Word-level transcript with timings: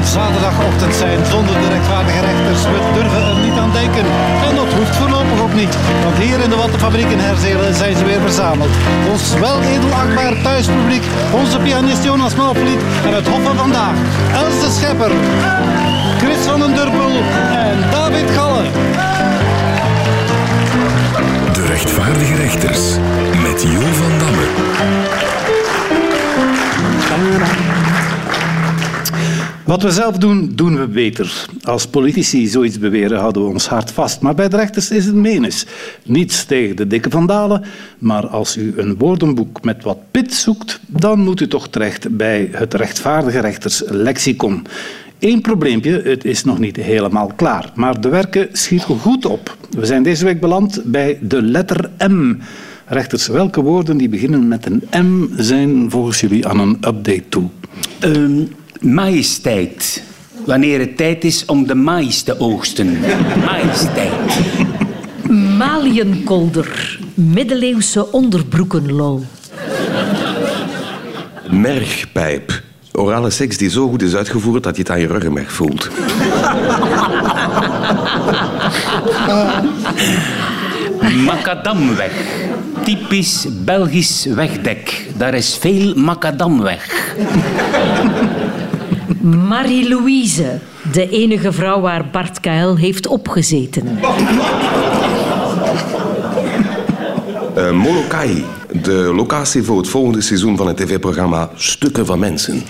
een 0.00 0.06
zaterdagochtend 0.06 0.94
zijn 0.94 1.26
zonder 1.26 1.54
de 1.60 1.68
rechtvaardige 1.68 2.20
rechters. 2.20 2.62
We 2.62 2.78
durven 2.94 3.22
er 3.26 3.38
niet 3.46 3.58
aan 3.58 3.72
denken. 3.72 4.04
En 4.48 4.54
dat 4.54 4.72
hoeft 4.72 4.96
voorlopig 4.96 5.40
ook 5.42 5.54
niet. 5.54 5.74
Want 6.04 6.16
hier 6.16 6.40
in 6.40 6.50
de 6.50 6.56
Wattenfabriek 6.56 7.10
in 7.10 7.18
Herzelen 7.18 7.74
zijn 7.74 7.96
ze 7.96 8.04
weer 8.04 8.20
verzameld. 8.20 8.70
Ons 9.10 9.34
wel 9.34 9.62
edelachtbaar 9.62 10.42
thuispubliek, 10.42 11.04
onze 11.30 11.58
pianist 11.58 12.04
Jonas 12.04 12.34
Malvliet 12.34 12.82
en 13.06 13.14
het 13.14 13.28
hof 13.28 13.42
van 13.42 13.56
vandaag. 13.56 13.96
Els 14.32 14.60
de 14.60 14.70
Schepper, 14.76 15.12
Chris 16.18 16.42
van 16.50 16.60
den 16.60 16.74
Durpel 16.74 17.14
en 17.66 17.76
David 17.90 18.30
Galle. 18.36 18.64
De 21.52 21.66
rechtvaardige 21.66 22.34
rechters 22.34 22.82
met 23.42 23.62
Jo 23.62 23.80
van 23.80 24.18
Damme. 24.18 24.46
Wat 29.70 29.82
we 29.82 29.90
zelf 29.90 30.18
doen, 30.18 30.52
doen 30.54 30.78
we 30.78 30.86
beter. 30.86 31.46
Als 31.62 31.86
politici 31.86 32.46
zoiets 32.46 32.78
beweren, 32.78 33.18
houden 33.18 33.42
we 33.42 33.48
ons 33.48 33.68
hart 33.68 33.90
vast. 33.90 34.20
Maar 34.20 34.34
bij 34.34 34.48
de 34.48 34.56
rechters 34.56 34.90
is 34.90 35.04
het 35.04 35.14
menens. 35.14 35.66
Niets 36.04 36.44
tegen 36.44 36.76
de 36.76 36.86
dikke 36.86 37.10
vandalen, 37.10 37.64
maar 37.98 38.26
als 38.26 38.56
u 38.56 38.72
een 38.76 38.96
woordenboek 38.98 39.64
met 39.64 39.82
wat 39.82 39.98
pit 40.10 40.34
zoekt, 40.34 40.80
dan 40.86 41.20
moet 41.20 41.40
u 41.40 41.48
toch 41.48 41.68
terecht 41.68 42.16
bij 42.16 42.48
het 42.52 42.74
rechtvaardige 42.74 43.40
rechters 43.40 43.82
lexicon. 43.86 44.66
Eén 45.18 45.40
probleempje, 45.40 46.02
het 46.02 46.24
is 46.24 46.44
nog 46.44 46.58
niet 46.58 46.76
helemaal 46.76 47.32
klaar, 47.36 47.72
maar 47.74 48.00
de 48.00 48.08
werken 48.08 48.48
schieten 48.52 48.98
goed 48.98 49.26
op. 49.26 49.56
We 49.70 49.86
zijn 49.86 50.02
deze 50.02 50.24
week 50.24 50.40
beland 50.40 50.82
bij 50.84 51.18
de 51.22 51.42
letter 51.42 51.90
M. 52.08 52.36
Rechters, 52.86 53.26
welke 53.26 53.62
woorden 53.62 53.96
die 53.96 54.08
beginnen 54.08 54.48
met 54.48 54.66
een 54.66 55.06
M 55.06 55.42
zijn 55.42 55.90
volgens 55.90 56.20
jullie 56.20 56.46
aan 56.46 56.60
een 56.60 56.74
update 56.74 57.28
toe? 57.28 57.48
Ehm, 58.00 58.42
majesteit. 58.80 60.02
Wanneer 60.46 60.78
het 60.78 60.96
tijd 60.96 61.24
is 61.24 61.44
om 61.44 61.66
de 61.66 61.74
mais 61.74 62.22
te 62.22 62.40
oogsten. 62.40 62.98
Majesteit. 63.44 64.40
Maliënkolder. 65.58 66.98
Middeleeuwse 67.14 68.12
onderbroekenlol. 68.12 69.24
Mergpijp. 71.50 72.62
Orale 72.92 73.30
seks 73.30 73.56
die 73.56 73.70
zo 73.70 73.88
goed 73.88 74.02
is 74.02 74.14
uitgevoerd 74.14 74.62
dat 74.62 74.76
je 74.76 74.82
het 74.82 74.90
aan 74.90 75.00
je 75.00 75.06
ruggenmerg 75.06 75.52
voelt. 75.52 75.90
Macadamweg. 81.26 82.12
Typisch 82.84 83.46
Belgisch 83.64 84.24
wegdek. 84.24 85.06
Daar 85.16 85.34
is 85.34 85.56
veel 85.60 85.94
macadamweg. 85.94 87.14
Marie-Louise. 89.20 90.58
De 90.92 91.08
enige 91.08 91.52
vrouw 91.52 91.80
waar 91.80 92.08
Bart 92.12 92.40
KL 92.40 92.74
heeft 92.74 93.06
opgezeten. 93.06 93.98
Uh, 97.56 97.70
Molokai. 97.70 98.44
De 98.82 98.92
locatie 98.92 99.62
voor 99.62 99.76
het 99.76 99.88
volgende 99.88 100.20
seizoen 100.20 100.56
van 100.56 100.66
het 100.66 100.76
tv-programma 100.76 101.50
Stukken 101.54 102.06
van 102.06 102.18
Mensen. 102.18 102.62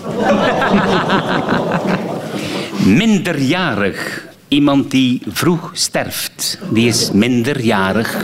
Minderjarig. 2.99 4.29
Iemand 4.49 4.91
die 4.91 5.23
vroeg 5.29 5.71
sterft. 5.73 6.59
Die 6.71 6.87
is 6.87 7.11
minderjarig. 7.13 8.17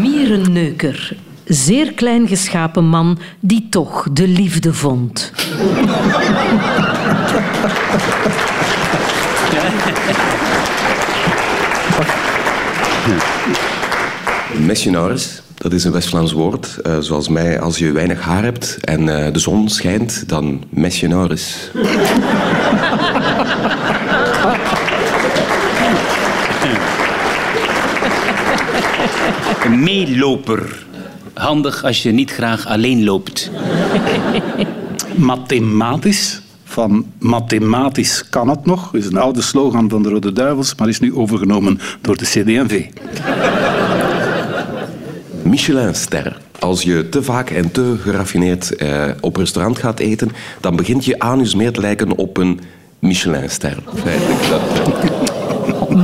Mierenneuker. 0.00 1.16
Zeer 1.52 1.92
klein 1.92 2.28
geschapen 2.28 2.84
man 2.84 3.18
die 3.40 3.66
toch 3.70 4.06
de 4.12 4.28
liefde 4.28 4.74
vond. 4.74 5.32
Missionaris, 14.58 15.42
dat 15.54 15.72
is 15.72 15.84
een 15.84 15.92
West-Vlaams 15.92 16.32
woord. 16.32 16.78
Uh, 16.86 16.98
zoals 16.98 17.28
mij, 17.28 17.60
als 17.60 17.78
je 17.78 17.92
weinig 17.92 18.20
haar 18.20 18.42
hebt 18.42 18.78
en 18.80 19.00
uh, 19.00 19.26
de 19.32 19.38
zon 19.38 19.68
schijnt, 19.68 20.28
dan 20.28 20.62
missionaris. 20.70 21.70
Een 29.64 29.82
meeloper. 29.82 30.90
Handig 31.42 31.84
als 31.84 32.02
je 32.02 32.12
niet 32.12 32.30
graag 32.30 32.66
alleen 32.66 33.04
loopt. 33.04 33.50
Mathematisch. 35.16 36.42
Van 36.64 37.06
mathematisch 37.18 38.28
kan 38.28 38.48
het 38.48 38.66
nog. 38.66 38.94
is 38.94 39.06
een 39.06 39.16
oude 39.16 39.42
slogan 39.42 39.88
van 39.88 40.02
de 40.02 40.08
Rode 40.08 40.32
Duivels, 40.32 40.74
maar 40.74 40.88
is 40.88 41.00
nu 41.00 41.14
overgenomen 41.14 41.80
door 42.00 42.16
de 42.16 42.24
CD&V. 42.24 42.84
Michelinster. 45.42 46.40
Als 46.58 46.82
je 46.82 47.08
te 47.08 47.22
vaak 47.22 47.50
en 47.50 47.70
te 47.70 47.96
geraffineerd 48.02 48.76
eh, 48.76 49.04
op 49.20 49.36
restaurant 49.36 49.78
gaat 49.78 49.98
eten, 49.98 50.30
dan 50.60 50.76
begint 50.76 51.04
je 51.04 51.18
anus 51.18 51.54
meer 51.54 51.72
te 51.72 51.80
lijken 51.80 52.16
op 52.16 52.36
een 52.36 52.60
Michelinster. 52.98 53.76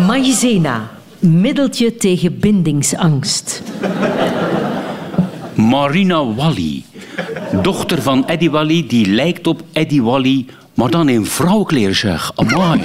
Maïzena. 0.06 0.90
Middeltje 1.18 1.96
tegen 1.96 2.38
bindingsangst. 2.38 3.62
Marina 5.58 6.34
Wally. 6.34 6.82
Dochter 7.62 8.02
van 8.02 8.26
Eddie 8.26 8.50
Wally, 8.50 8.84
die 8.88 9.06
lijkt 9.06 9.46
op 9.46 9.62
Eddie 9.72 10.02
Wally, 10.02 10.46
maar 10.74 10.90
dan 10.90 11.08
in 11.08 11.26
vrouwkleer 11.26 11.94
zeg. 11.94 12.32
Amai. 12.34 12.80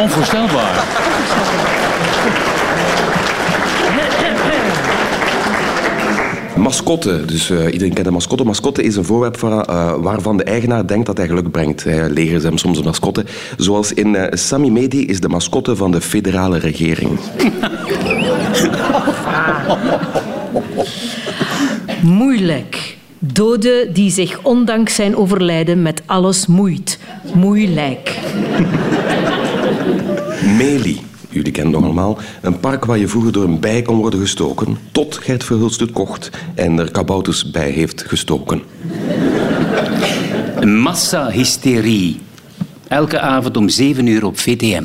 Onvoorstelbaar. 0.00 0.84
Mascotte. 6.56 7.24
Dus 7.24 7.50
uh, 7.50 7.72
iedereen 7.72 7.92
kent 7.92 8.06
een 8.06 8.12
mascotte. 8.12 8.44
Mascotte 8.44 8.82
is 8.82 8.96
een 8.96 9.04
voorwerp 9.04 9.38
van, 9.38 9.52
uh, 9.52 9.94
waarvan 9.98 10.36
de 10.36 10.44
eigenaar 10.44 10.86
denkt 10.86 11.06
dat 11.06 11.16
hij 11.16 11.26
geluk 11.26 11.50
brengt. 11.50 11.84
Hij 11.84 12.10
legers 12.10 12.42
hem 12.42 12.58
soms 12.58 12.78
een 12.78 12.84
mascotte. 12.84 13.24
Zoals 13.56 13.92
in 13.92 14.14
uh, 14.14 14.22
Sami 14.30 14.70
Medi 14.70 15.06
is 15.06 15.20
de 15.20 15.28
mascotte 15.28 15.76
van 15.76 15.90
de 15.90 16.00
federale 16.00 16.58
regering. 16.58 17.18
Moeilijk. 22.02 22.96
Doden 23.18 23.92
die 23.92 24.10
zich 24.10 24.42
ondanks 24.42 24.94
zijn 24.94 25.16
overlijden 25.16 25.82
met 25.82 26.02
alles 26.06 26.46
moeit. 26.46 26.98
Moeilijk. 27.34 28.18
Meli. 30.56 31.00
Jullie 31.28 31.52
kennen 31.52 31.72
het 31.72 31.82
nog 31.82 31.90
allemaal. 31.90 32.18
Een 32.40 32.60
park 32.60 32.84
waar 32.84 32.98
je 32.98 33.08
vroeger 33.08 33.32
door 33.32 33.44
een 33.44 33.60
bij 33.60 33.82
kon 33.82 33.96
worden 33.96 34.20
gestoken. 34.20 34.78
Tot 34.92 35.16
Gert 35.16 35.44
Verhulst 35.44 35.80
het 35.80 35.92
kocht 35.92 36.30
en 36.54 36.78
er 36.78 36.90
kabouters 36.90 37.50
bij 37.50 37.70
heeft 37.70 38.04
gestoken. 38.06 38.62
Massahysterie. 40.64 42.20
Elke 42.88 43.20
avond 43.20 43.56
om 43.56 43.68
7 43.68 44.06
uur 44.06 44.24
op 44.24 44.38
VTM. 44.38 44.84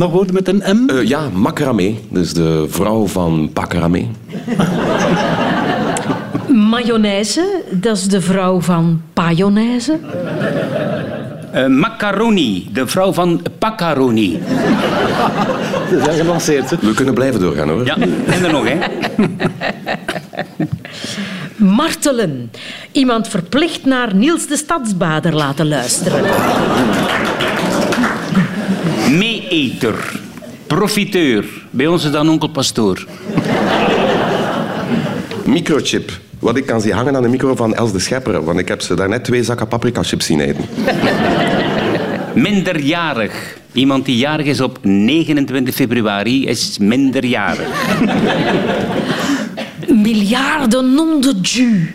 Nog 0.00 0.12
woorden 0.12 0.34
met 0.34 0.48
een 0.48 0.62
M? 0.76 0.90
Uh, 0.90 1.08
ja, 1.08 1.28
Macramé. 1.32 1.94
Dus 2.08 2.32
de 2.32 2.66
vrouw 2.68 3.06
van 3.06 3.50
Pacramé. 3.52 4.06
Mayonaise, 6.48 7.62
dat 7.70 7.96
is 7.96 8.08
de 8.08 8.20
vrouw 8.20 8.60
van 8.60 9.02
Payonaise. 9.12 9.98
Uh, 11.54 11.66
macaroni, 11.66 12.68
de 12.72 12.86
vrouw 12.86 13.12
van 13.12 13.42
Pacaroni. 13.58 14.40
Dat 15.90 16.08
is 16.08 16.20
gelanceerd. 16.20 16.70
Hè? 16.70 16.76
We 16.80 16.94
kunnen 16.94 17.14
blijven 17.14 17.40
doorgaan 17.40 17.68
hoor. 17.68 17.84
Ja, 17.84 17.96
en 18.26 18.44
er 18.44 18.52
nog 18.52 18.64
hè. 18.68 18.78
Martelen. 21.76 22.50
Iemand 22.92 23.28
verplicht 23.28 23.84
naar 23.84 24.14
Niels 24.14 24.46
de 24.46 24.56
Stadsbader 24.56 25.34
laten 25.34 25.68
luisteren. 25.68 26.24
Meeeter. 29.50 30.20
Profiteur. 30.66 31.44
Bij 31.70 31.86
ons 31.86 32.04
is 32.04 32.10
dan 32.10 32.28
onkel 32.28 32.48
Pastoor. 32.48 33.06
Microchip. 35.44 36.10
Wat 36.38 36.56
ik 36.56 36.66
kan 36.66 36.80
zien 36.80 36.92
hangen 36.92 37.16
aan 37.16 37.22
de 37.22 37.28
micro 37.28 37.54
van 37.54 37.74
Els 37.74 37.92
de 37.92 37.98
Schepper, 37.98 38.44
want 38.44 38.58
ik 38.58 38.68
heb 38.68 38.80
ze 38.80 38.94
daarnet 38.94 39.24
twee 39.24 39.42
zakken 39.42 39.68
paprika 39.68 40.02
chips 40.02 40.26
zien 40.26 40.40
eten. 40.40 40.64
Minderjarig. 42.34 43.58
Iemand 43.72 44.04
die 44.04 44.16
jarig 44.16 44.46
is 44.46 44.60
op 44.60 44.78
29 44.82 45.74
februari 45.74 46.46
is 46.46 46.78
minderjarig. 46.78 47.68
Miljarden 49.88 50.94
nom 50.94 51.20
de 51.20 51.40
Dieu. 51.40 51.90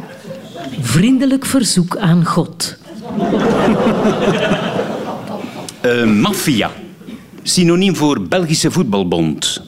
Vriendelijk 0.81 1.45
verzoek 1.45 1.97
aan 1.97 2.25
God. 2.25 2.77
Uh, 5.85 6.03
maffia. 6.03 6.71
Synoniem 7.47 7.95
voor 7.95 8.21
Belgische 8.21 8.71
voetbalbond. 8.71 9.61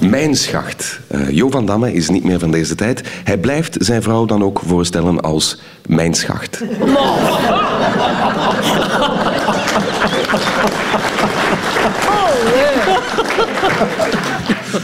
Mijn 0.00 0.36
schacht. 0.36 1.00
Uh, 1.10 1.30
Jo 1.30 1.50
van 1.50 1.66
Damme 1.66 1.92
is 1.92 2.08
niet 2.08 2.24
meer 2.24 2.38
van 2.38 2.50
deze 2.50 2.74
tijd. 2.74 3.02
Hij 3.24 3.38
blijft 3.38 3.76
zijn 3.78 4.02
vrouw 4.02 4.24
dan 4.24 4.42
ook 4.44 4.62
voorstellen 4.66 5.20
als 5.20 5.60
mijn 5.86 6.14
schacht. 6.14 6.62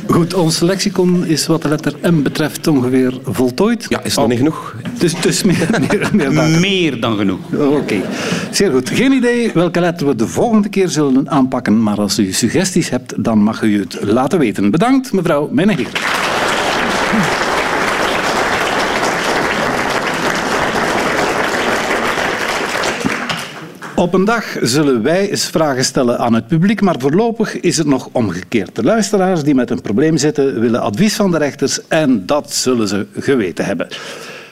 Goed, 0.07 0.35
ons 0.35 0.61
lexicon 0.61 1.27
is 1.27 1.47
wat 1.47 1.63
de 1.63 1.69
letter 1.69 1.95
M 2.03 2.23
betreft 2.23 2.67
ongeveer 2.67 3.13
voltooid. 3.25 3.87
Ja, 3.89 4.03
is 4.03 4.17
nog 4.17 4.29
niet 4.29 4.39
genoeg? 4.39 4.77
Dus, 4.99 5.21
dus 5.21 5.43
meer, 5.43 5.69
meer, 5.89 6.09
meer, 6.13 6.35
dan. 6.35 6.61
meer 6.61 7.01
dan 7.01 7.17
genoeg. 7.17 7.41
Oké, 7.59 8.01
zeer 8.51 8.71
goed. 8.71 8.91
Geen 8.91 9.13
idee 9.13 9.51
welke 9.55 9.81
letter 9.81 10.07
we 10.07 10.15
de 10.15 10.27
volgende 10.27 10.69
keer 10.69 10.89
zullen 10.89 11.31
aanpakken, 11.31 11.83
maar 11.83 12.01
als 12.01 12.19
u 12.19 12.33
suggesties 12.33 12.91
hebt, 12.91 13.25
dan 13.25 13.39
mag 13.39 13.63
u 13.63 13.79
het 13.79 13.99
laten 14.03 14.39
weten. 14.39 14.71
Bedankt, 14.71 15.13
mevrouw 15.13 15.49
Mennegeer. 15.53 15.91
Op 24.03 24.15
een 24.15 24.25
dag 24.25 24.57
zullen 24.63 25.03
wij 25.03 25.31
eens 25.31 25.47
vragen 25.47 25.85
stellen 25.85 26.19
aan 26.19 26.35
het 26.35 26.47
publiek, 26.47 26.81
maar 26.81 26.95
voorlopig 26.99 27.61
is 27.61 27.77
het 27.77 27.87
nog 27.87 28.09
omgekeerd. 28.13 28.75
De 28.75 28.83
luisteraars 28.83 29.43
die 29.43 29.55
met 29.55 29.71
een 29.71 29.81
probleem 29.81 30.17
zitten 30.17 30.61
willen 30.61 30.81
advies 30.81 31.15
van 31.15 31.31
de 31.31 31.39
rechters 31.39 31.89
en 31.89 32.27
dat 32.27 32.53
zullen 32.53 32.89
ze 32.89 33.07
geweten 33.19 33.65
hebben. 33.65 33.89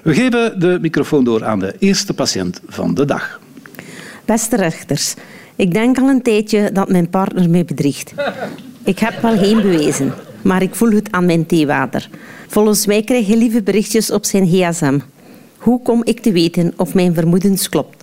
We 0.02 0.14
geven 0.14 0.61
de 0.61 0.79
microfoon 0.81 1.25
door 1.25 1.44
aan 1.44 1.58
de 1.58 1.75
eerste 1.79 2.14
patiënt 2.14 2.61
van 2.69 2.94
de 2.94 3.05
dag. 3.05 3.41
Beste 4.25 4.56
rechters, 4.56 5.14
ik 5.56 5.75
denk 5.75 5.99
al 5.99 6.08
een 6.08 6.23
tijdje 6.23 6.73
dat 6.73 6.88
mijn 6.88 7.11
partner 7.11 7.50
mij 7.50 7.64
bedriegt. 7.64 8.12
Ik 8.85 8.99
heb 8.99 9.23
wel 9.23 9.38
geen 9.38 9.62
bewezen, 9.62 10.14
maar 10.43 10.62
ik 10.62 10.75
voel 10.75 10.91
het 10.91 11.12
aan 11.12 11.26
mijn 11.26 11.47
theewater. 11.47 12.08
Volgens 12.49 12.87
mij 12.87 13.02
krijg 13.02 13.26
je 13.26 13.37
lieve 13.37 13.62
berichtjes 13.62 14.11
op 14.11 14.25
zijn 14.25 14.47
gsm. 14.47 14.99
Hoe 15.56 15.82
kom 15.82 16.05
ik 16.05 16.20
te 16.20 16.32
weten 16.32 16.73
of 16.76 16.94
mijn 16.94 17.14
vermoedens 17.14 17.69
klopt? 17.69 18.00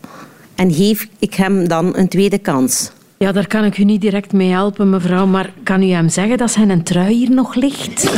En 0.58 0.74
geef 0.74 1.08
ik 1.20 1.34
hem 1.34 1.68
dan 1.68 1.98
een 1.98 2.08
tweede 2.08 2.38
kans? 2.38 2.92
Ja, 3.18 3.32
daar 3.32 3.48
kan 3.48 3.64
ik 3.64 3.78
u 3.78 3.84
niet 3.84 4.02
direct 4.02 4.34
mee 4.34 4.50
helpen, 4.50 4.90
mevrouw. 4.90 5.26
Maar 5.26 5.54
kan 5.64 5.84
u 5.84 5.90
hem 5.90 6.10
zeggen 6.10 6.38
dat 6.38 6.52
zijn 6.52 6.84
trui 6.84 7.14
hier 7.14 7.30
nog 7.30 7.56
ligt? 7.56 8.12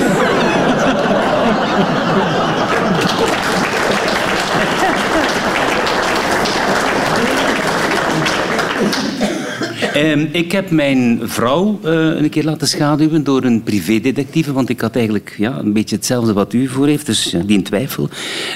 Um, 9.96 10.30
ik 10.32 10.52
heb 10.52 10.70
mijn 10.72 11.20
vrouw 11.24 11.80
uh, 11.86 11.92
een 11.92 12.30
keer 12.30 12.44
laten 12.44 12.68
schaduwen 12.68 13.24
door 13.24 13.44
een 13.44 13.64
privédetectieve, 13.64 14.54
want 14.54 14.70
ik 14.70 14.82
had 14.82 14.96
eigenlijk 14.96 15.36
ja, 15.38 15.58
een 15.58 15.74
beetje 15.74 15.96
hetzelfde 15.96 16.34
wat 16.34 16.54
u 16.54 16.68
voor 16.68 16.88
heeft, 16.88 17.06
dus 17.06 17.24
ja, 17.24 17.40
die 17.40 17.58
in 17.58 17.64
twijfel. 17.64 18.10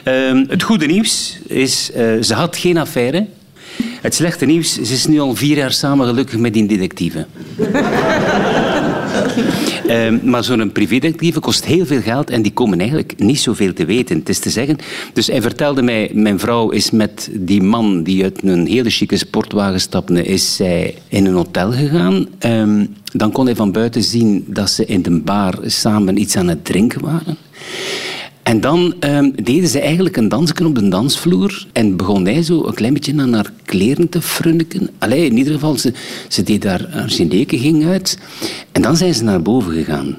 Um, 0.05 0.45
het 0.49 0.63
goede 0.63 0.85
nieuws 0.85 1.39
is, 1.47 1.91
uh, 1.95 2.21
ze 2.21 2.33
had 2.33 2.57
geen 2.57 2.77
affaire. 2.77 3.27
Het 4.03 4.15
slechte 4.15 4.45
nieuws, 4.45 4.73
ze 4.73 4.93
is 4.93 5.05
nu 5.05 5.19
al 5.19 5.35
vier 5.35 5.57
jaar 5.57 5.71
samen 5.71 6.07
gelukkig 6.07 6.37
met 6.37 6.53
die 6.53 6.65
detectieve. 6.65 7.25
uh, 9.87 10.19
maar 10.31 10.43
zo'n 10.43 10.71
privédetectieve 10.71 11.39
kost 11.39 11.65
heel 11.65 11.85
veel 11.85 12.01
geld 12.01 12.29
en 12.29 12.41
die 12.41 12.53
komen 12.53 12.79
eigenlijk 12.79 13.13
niet 13.17 13.39
zoveel 13.39 13.73
te 13.73 13.85
weten. 13.85 14.17
Het 14.17 14.29
is 14.29 14.39
te 14.39 14.49
zeggen, 14.49 14.77
dus 15.13 15.27
hij 15.27 15.41
vertelde 15.41 15.81
mij, 15.81 16.11
mijn 16.13 16.39
vrouw 16.39 16.69
is 16.69 16.91
met 16.91 17.29
die 17.33 17.61
man 17.61 18.03
die 18.03 18.23
uit 18.23 18.43
een 18.43 18.67
hele 18.67 18.89
chique 18.89 19.17
sportwagen 19.17 19.81
stapte, 19.81 20.23
is 20.23 20.55
zij 20.55 20.95
in 21.07 21.25
een 21.25 21.33
hotel 21.33 21.71
gegaan. 21.71 22.27
Um, 22.45 22.95
dan 23.13 23.31
kon 23.31 23.45
hij 23.45 23.55
van 23.55 23.71
buiten 23.71 24.03
zien 24.03 24.43
dat 24.47 24.69
ze 24.69 24.85
in 24.85 25.01
de 25.01 25.19
bar 25.19 25.59
samen 25.65 26.19
iets 26.19 26.35
aan 26.35 26.47
het 26.47 26.65
drinken 26.65 27.01
waren. 27.01 27.37
En 28.53 28.61
dan 28.61 28.93
um, 28.99 29.33
deden 29.43 29.69
ze 29.69 29.79
eigenlijk 29.79 30.17
een 30.17 30.29
dansje 30.29 30.65
op 30.65 30.75
de 30.75 30.87
dansvloer 30.87 31.67
en 31.71 31.95
begon 31.95 32.25
hij 32.25 32.43
zo 32.43 32.65
een 32.65 32.73
klein 32.73 32.93
beetje 32.93 33.21
aan 33.21 33.33
haar 33.33 33.51
kleren 33.65 34.09
te 34.09 34.21
frunniken. 34.21 34.89
Allee, 34.97 35.25
in 35.25 35.37
ieder 35.37 35.53
geval, 35.53 35.77
ze, 35.77 35.93
ze 36.27 36.43
deed 36.43 36.61
daar, 36.61 36.87
haar 36.89 37.09
zineken 37.09 37.59
ging 37.59 37.85
uit. 37.85 38.17
En 38.71 38.81
dan 38.81 38.97
zijn 38.97 39.13
ze 39.13 39.23
naar 39.23 39.41
boven 39.41 39.73
gegaan. 39.73 40.17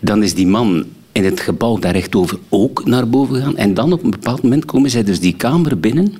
Dan 0.00 0.22
is 0.22 0.34
die 0.34 0.46
man 0.46 0.84
in 1.12 1.24
het 1.24 1.40
gebouw 1.40 1.78
daar 1.78 1.92
rechtover 1.92 2.38
ook 2.48 2.84
naar 2.84 3.08
boven 3.08 3.34
gegaan. 3.34 3.56
En 3.56 3.74
dan 3.74 3.92
op 3.92 4.04
een 4.04 4.10
bepaald 4.10 4.42
moment 4.42 4.64
komen 4.64 4.90
zij 4.90 5.04
dus 5.04 5.20
die 5.20 5.36
kamer 5.36 5.80
binnen. 5.80 6.14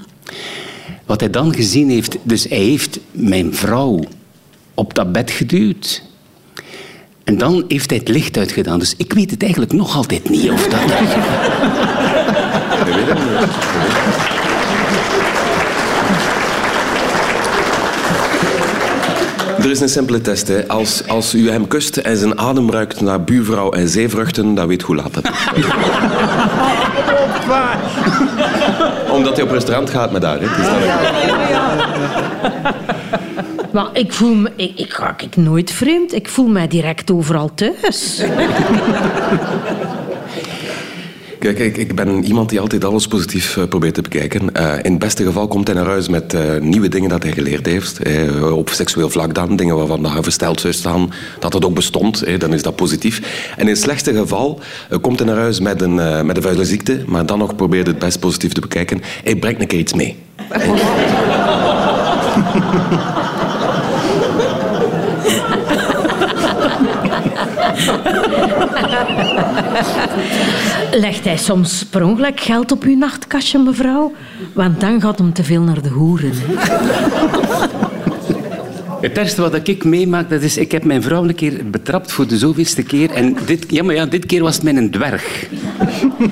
Wat 1.04 1.20
hij 1.20 1.30
dan 1.30 1.54
gezien 1.54 1.90
heeft, 1.90 2.16
dus 2.22 2.44
hij 2.48 2.58
heeft 2.58 2.98
mijn 3.10 3.54
vrouw 3.54 4.00
op 4.74 4.94
dat 4.94 5.12
bed 5.12 5.30
geduwd. 5.30 6.02
En 7.26 7.38
dan 7.38 7.64
heeft 7.68 7.90
hij 7.90 7.98
het 7.98 8.08
licht 8.08 8.36
uitgedaan. 8.36 8.78
Dus 8.78 8.94
ik 8.96 9.12
weet 9.12 9.30
het 9.30 9.42
eigenlijk 9.42 9.72
nog 9.72 9.96
altijd 9.96 10.30
niet 10.30 10.50
of 10.50 10.68
dat... 10.68 10.80
Er 19.58 19.70
is 19.70 19.80
een 19.80 19.88
simpele 19.88 20.20
test. 20.20 20.48
Hè. 20.48 20.68
Als, 20.68 21.08
als 21.08 21.34
u 21.34 21.50
hem 21.50 21.68
kust 21.68 21.96
en 21.96 22.16
zijn 22.16 22.38
adem 22.38 22.70
ruikt 22.70 23.00
naar 23.00 23.24
buurvrouw 23.24 23.70
en 23.70 23.88
zeevruchten, 23.88 24.54
dan 24.54 24.66
weet 24.66 24.82
hoe 24.82 24.96
laat 24.96 25.14
het 25.14 25.30
is. 25.54 25.64
Omdat 29.16 29.36
hij 29.36 29.44
op 29.44 29.50
restaurant 29.50 29.90
gaat 29.90 30.12
met 30.12 30.22
haar. 30.22 30.38
Hè. 30.40 30.46
Dus 30.56 30.66
maar 33.76 33.90
ik 33.92 34.12
voel 34.12 34.34
me... 34.34 34.50
Ik, 34.56 34.78
ik 34.78 34.92
ga 34.92 35.14
ik 35.18 35.36
nooit 35.36 35.72
vreemd. 35.72 36.14
Ik 36.14 36.28
voel 36.28 36.46
mij 36.46 36.68
direct 36.68 37.10
overal 37.10 37.54
thuis. 37.54 38.20
Kijk, 41.38 41.58
ik, 41.58 41.76
ik, 41.76 41.94
ben 41.94 42.24
iemand 42.24 42.48
die 42.48 42.60
altijd 42.60 42.84
alles 42.84 43.06
positief 43.06 43.56
uh, 43.56 43.64
probeert 43.64 43.94
te 43.94 44.02
bekijken. 44.02 44.42
Uh, 44.56 44.72
in 44.82 44.90
het 44.90 44.98
beste 44.98 45.24
geval 45.24 45.48
komt 45.48 45.66
hij 45.66 45.76
naar 45.76 45.86
huis 45.86 46.08
met 46.08 46.34
uh, 46.34 46.40
nieuwe 46.60 46.88
dingen 46.88 47.08
dat 47.08 47.22
hij 47.22 47.32
geleerd 47.32 47.66
heeft. 47.66 48.00
op 48.52 48.68
seksueel 48.68 49.10
vlak 49.10 49.34
dan, 49.34 49.56
dingen 49.56 49.76
waarvan 49.76 50.06
hij 50.06 50.22
versteld 50.22 50.60
zou 50.60 50.72
staan 50.72 51.12
dat 51.38 51.52
het 51.52 51.64
ook 51.64 51.74
bestond. 51.74 52.40
dan 52.40 52.52
is 52.52 52.62
dat 52.62 52.76
positief. 52.76 53.46
En 53.56 53.62
in 53.62 53.68
het 53.68 53.78
slechtste 53.78 54.14
geval 54.14 54.60
komt 55.00 55.18
hij 55.18 55.28
naar 55.28 55.36
huis 55.36 55.60
met 55.60 55.82
een, 55.82 56.26
met 56.26 56.36
een 56.36 56.42
vuile 56.42 56.64
ziekte, 56.64 57.02
maar 57.06 57.26
dan 57.26 57.38
nog 57.38 57.56
probeert 57.56 57.86
het 57.86 57.98
best 57.98 58.20
positief 58.20 58.52
te 58.52 58.60
bekijken. 58.60 59.02
Hij 59.24 59.36
brengt 59.36 59.60
een 59.60 59.66
keer 59.66 59.78
iets 59.78 59.94
mee. 59.94 60.16
Legt 71.06 71.24
hij 71.24 71.36
soms 71.36 71.84
per 71.84 72.04
ongeluk 72.04 72.40
geld 72.40 72.72
op 72.72 72.82
uw 72.82 72.96
nachtkastje, 72.96 73.58
mevrouw? 73.58 74.12
Want 74.52 74.80
dan 74.80 75.00
gaat 75.00 75.18
hem 75.18 75.32
te 75.32 75.44
veel 75.44 75.62
naar 75.62 75.82
de 75.82 75.88
hoeren. 75.88 76.32
Het 79.00 79.18
ergste 79.18 79.40
wat 79.40 79.68
ik 79.68 79.84
meemaak, 79.84 80.30
dat 80.30 80.42
is... 80.42 80.56
Ik 80.56 80.72
heb 80.72 80.84
mijn 80.84 81.02
vrouw 81.02 81.24
een 81.24 81.34
keer 81.34 81.70
betrapt 81.70 82.12
voor 82.12 82.26
de 82.26 82.38
zoveelste 82.38 82.82
keer. 82.82 83.10
En 83.10 83.36
dit, 83.44 83.64
ja, 83.68 83.82
maar 83.82 83.94
ja, 83.94 84.06
dit 84.06 84.26
keer 84.26 84.42
was 84.42 84.54
het 84.54 84.64
met 84.64 84.76
een 84.76 84.90
dwerg. 84.90 85.46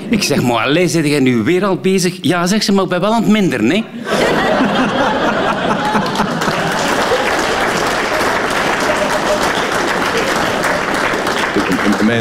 Ik 0.09 0.23
zeg, 0.23 0.43
maar 0.43 0.65
allez, 0.65 0.93
zit 0.93 1.07
jij 1.07 1.21
nu 1.21 1.43
weer 1.43 1.65
al 1.65 1.77
bezig? 1.77 2.19
Ja, 2.21 2.47
zeg 2.47 2.63
ze, 2.63 2.73
maar 2.73 2.85
ik 2.85 2.91
ben 2.91 3.01
wel 3.01 3.13
aan 3.13 3.23
het 3.23 3.31
minderen, 3.31 3.71
hè. 3.71 3.85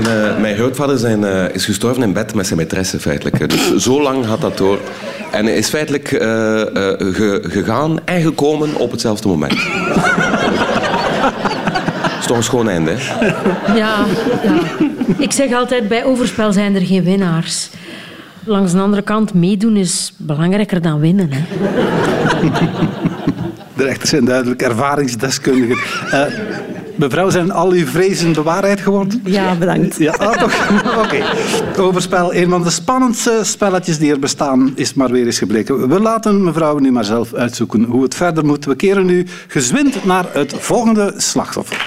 Mijn, 0.01 0.17
uh, 0.17 0.38
mijn 0.39 0.55
grootvader 0.55 0.97
zijn, 0.97 1.21
uh, 1.21 1.50
is 1.50 1.65
gestorven 1.65 2.03
in 2.03 2.13
bed 2.13 2.33
met 2.33 2.47
zijn 2.47 2.59
maîtresse, 2.59 3.00
feitelijk. 3.00 3.50
Dus 3.50 3.75
zo 3.75 4.01
lang 4.01 4.25
had 4.25 4.41
dat 4.41 4.57
door. 4.57 4.79
En 5.31 5.47
is 5.47 5.69
feitelijk 5.69 6.12
uh, 6.12 6.19
ge, 6.19 7.43
gegaan 7.47 7.97
en 8.05 8.21
gekomen 8.21 8.75
op 8.75 8.91
hetzelfde 8.91 9.27
moment. 9.27 9.51
dat 9.51 9.59
is 12.19 12.25
toch 12.25 12.38
een 12.38 12.43
schoon 12.43 12.69
einde, 12.69 12.91
hè? 12.91 13.25
Ja, 13.75 13.75
ja. 13.75 14.05
Ik 15.17 15.31
zeg 15.31 15.53
altijd, 15.53 15.88
bij 15.88 16.05
overspel 16.05 16.51
zijn 16.53 16.75
er 16.75 16.85
geen 16.85 17.03
winnaars. 17.03 17.69
Langs 18.43 18.71
de 18.71 18.79
andere 18.79 19.01
kant, 19.01 19.33
meedoen 19.33 19.75
is 19.75 20.13
belangrijker 20.17 20.81
dan 20.81 21.00
winnen. 21.00 21.29
Hè? 21.31 21.41
De 23.77 23.83
rechters 23.83 24.09
zijn 24.09 24.25
duidelijk 24.25 24.62
ervaringsdeskundigen. 24.62 25.77
Mevrouw, 26.95 27.29
zijn 27.29 27.51
al 27.51 27.71
uw 27.71 27.85
vrezen 27.85 28.33
bewaarheid 28.33 28.81
geworden? 28.81 29.21
Ja, 29.25 29.55
bedankt. 29.55 29.97
Ja, 29.97 30.12
ah, 30.12 30.31
toch? 30.31 30.53
Oké. 31.05 31.23
Overspel, 31.81 32.33
een 32.33 32.50
van 32.50 32.63
de 32.63 32.69
spannendste 32.69 33.39
spelletjes 33.43 33.97
die 33.97 34.12
er 34.12 34.19
bestaan, 34.19 34.71
is 34.75 34.93
maar 34.93 35.12
weer 35.12 35.25
eens 35.25 35.38
gebleken. 35.38 35.89
We 35.89 36.00
laten 36.00 36.43
mevrouw 36.43 36.77
nu 36.77 36.91
maar 36.91 37.05
zelf 37.05 37.33
uitzoeken 37.33 37.83
hoe 37.83 38.03
het 38.03 38.15
verder 38.15 38.45
moet. 38.45 38.65
We 38.65 38.75
keren 38.75 39.05
nu 39.05 39.25
gezwind 39.47 40.05
naar 40.05 40.25
het 40.31 40.53
volgende 40.57 41.13
slachtoffer. 41.17 41.77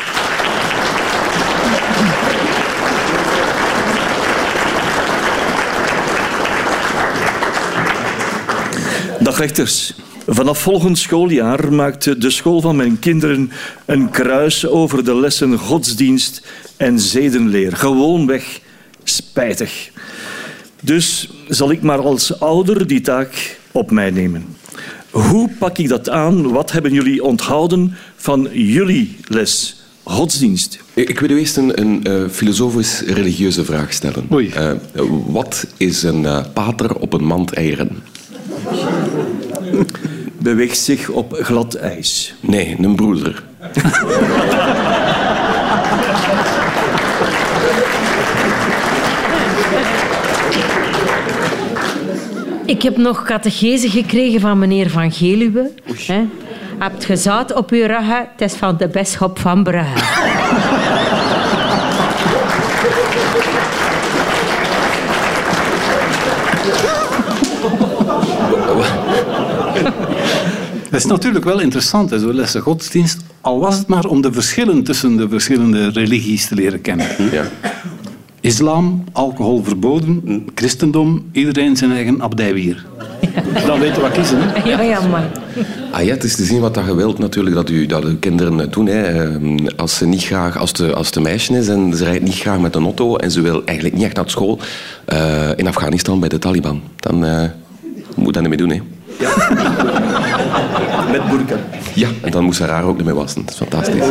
Dag 9.21 9.39
rechters. 9.39 9.95
Vanaf 10.27 10.59
volgend 10.59 10.99
schooljaar 10.99 11.73
maakt 11.73 12.21
de 12.21 12.31
school 12.31 12.61
van 12.61 12.77
mijn 12.77 12.99
kinderen 12.99 13.51
een 13.85 14.11
kruis 14.11 14.67
over 14.67 15.05
de 15.05 15.17
lessen 15.17 15.59
godsdienst 15.59 16.47
en 16.77 17.01
zedenleer. 17.01 17.77
Gewoonweg 17.77 18.61
spijtig. 19.05 19.91
Dus 20.81 21.31
zal 21.49 21.71
ik 21.71 21.83
maar 21.83 21.99
als 21.99 22.41
ouder 22.41 22.87
die 22.87 23.01
taak 23.01 23.59
op 23.73 23.91
mij 23.91 24.11
nemen. 24.11 24.45
Hoe 25.11 25.51
pak 25.59 25.79
ik 25.79 25.89
dat 25.89 26.11
aan? 26.11 26.53
Wat 26.53 26.73
hebben 26.73 26.93
jullie 26.93 27.25
onthouden 27.25 27.95
van 28.17 28.49
jullie 28.53 29.17
les 29.25 29.83
godsdienst? 30.03 30.79
Ik 30.95 31.21
wil 31.21 31.31
u 31.31 31.39
eerst 31.39 31.57
een, 31.57 31.81
een 31.81 32.05
eh, 32.05 32.29
filosofisch-religieuze 32.31 33.65
vraag 33.65 33.93
stellen. 33.93 34.27
Oei. 34.33 34.49
Eh, 34.49 34.73
wat 35.27 35.67
is 35.77 36.03
een 36.03 36.27
eh, 36.27 36.45
pater 36.53 36.95
op 36.95 37.13
een 37.13 37.25
mand 37.25 37.53
eieren? 37.53 37.91
Beweegt 40.47 40.79
zich 40.79 41.09
op 41.09 41.33
glad 41.33 41.75
ijs. 41.75 42.35
Nee, 42.41 42.77
een 42.81 42.97
broeder. 42.97 43.43
Ik 52.67 52.83
heb 52.83 52.97
nog 52.97 53.23
catechese 53.23 53.91
gekregen 53.91 54.41
van 54.41 54.59
meneer 54.59 54.91
Van 54.91 55.13
Geluwe. 55.13 55.71
Hè. 56.07 56.25
Hebt 56.79 57.05
ge 57.05 57.17
zout 57.17 57.55
op 57.55 57.71
uw 57.71 57.87
rug? 57.87 58.07
Het 58.09 58.51
is 58.51 58.55
van 58.55 58.77
de 58.77 58.89
bisschop 58.89 59.39
van 59.39 59.63
Brugge. 59.63 60.05
Het 70.91 71.05
is 71.05 71.07
natuurlijk 71.07 71.45
wel 71.45 71.61
interessant, 71.61 72.11
zo'n 72.11 72.35
lessen 72.35 72.61
godsdienst, 72.61 73.21
al 73.41 73.59
was 73.59 73.79
het 73.79 73.87
maar 73.87 74.05
om 74.05 74.21
de 74.21 74.33
verschillen 74.33 74.83
tussen 74.83 75.17
de 75.17 75.29
verschillende 75.29 75.89
religies 75.89 76.49
te 76.49 76.55
leren 76.55 76.81
kennen. 76.81 77.07
Ja. 77.33 77.45
Islam, 78.41 79.05
alcohol 79.13 79.63
verboden, 79.65 80.45
christendom, 80.55 81.29
iedereen 81.33 81.77
zijn 81.77 81.93
eigen 81.93 82.23
abdijwier. 82.23 82.87
Dan 83.67 83.81
weten 83.81 83.95
we 83.95 84.01
wat 84.01 84.13
kiezen. 84.13 84.39
Hè? 84.41 84.69
Ja, 84.69 84.81
ja, 84.81 85.07
man. 85.07 85.23
Ah 85.93 86.05
ja, 86.05 86.11
het 86.11 86.25
is 86.25 86.37
te 86.37 86.45
zien 86.45 86.61
wat 86.61 86.75
dat 86.75 86.85
je 86.87 86.95
wilt 86.95 87.19
natuurlijk 87.19 87.55
dat, 87.55 87.71
u, 87.71 87.87
dat 87.87 88.05
uw 88.05 88.19
kinderen 88.19 88.71
doen. 88.71 88.87
Hè. 88.87 89.03
Ehm, 89.03 89.67
Als 89.77 89.97
ze 89.97 90.07
niet 90.07 90.25
graag, 90.25 90.59
als 90.59 90.73
de, 90.73 90.95
als 90.95 91.11
de 91.11 91.21
meisje 91.21 91.59
is 91.59 91.69
en 91.69 91.97
ze 91.97 92.05
rijdt 92.05 92.25
niet 92.25 92.35
graag 92.35 92.59
met 92.61 92.75
een 92.75 92.85
auto 92.85 93.17
en 93.17 93.31
ze 93.31 93.41
wil 93.41 93.63
eigenlijk 93.65 93.97
niet 93.97 94.05
echt 94.05 94.17
naar 94.17 94.31
school 94.31 94.59
eh, 95.05 95.51
in 95.57 95.67
Afghanistan 95.67 96.21
bij 96.21 96.29
de 96.29 96.39
Taliban, 96.39 96.83
dan 96.97 97.25
eh, 97.25 97.43
moet 98.15 98.27
je 98.27 98.33
dat 98.33 98.41
niet 98.43 98.49
meer 98.49 98.59
doen. 98.59 98.71
Hè. 98.71 98.81
Met 101.13 101.29
burka. 101.29 101.57
Ja, 101.95 102.09
en 102.23 102.31
dan 102.31 102.45
moest 102.45 102.57
ze 102.57 102.65
haar 102.65 102.85
ook 102.85 102.97
niet 102.97 103.05
meer 103.05 103.15
wassen. 103.15 103.45
Dat 103.45 103.51
is 103.51 103.57
fantastisch. 103.57 104.05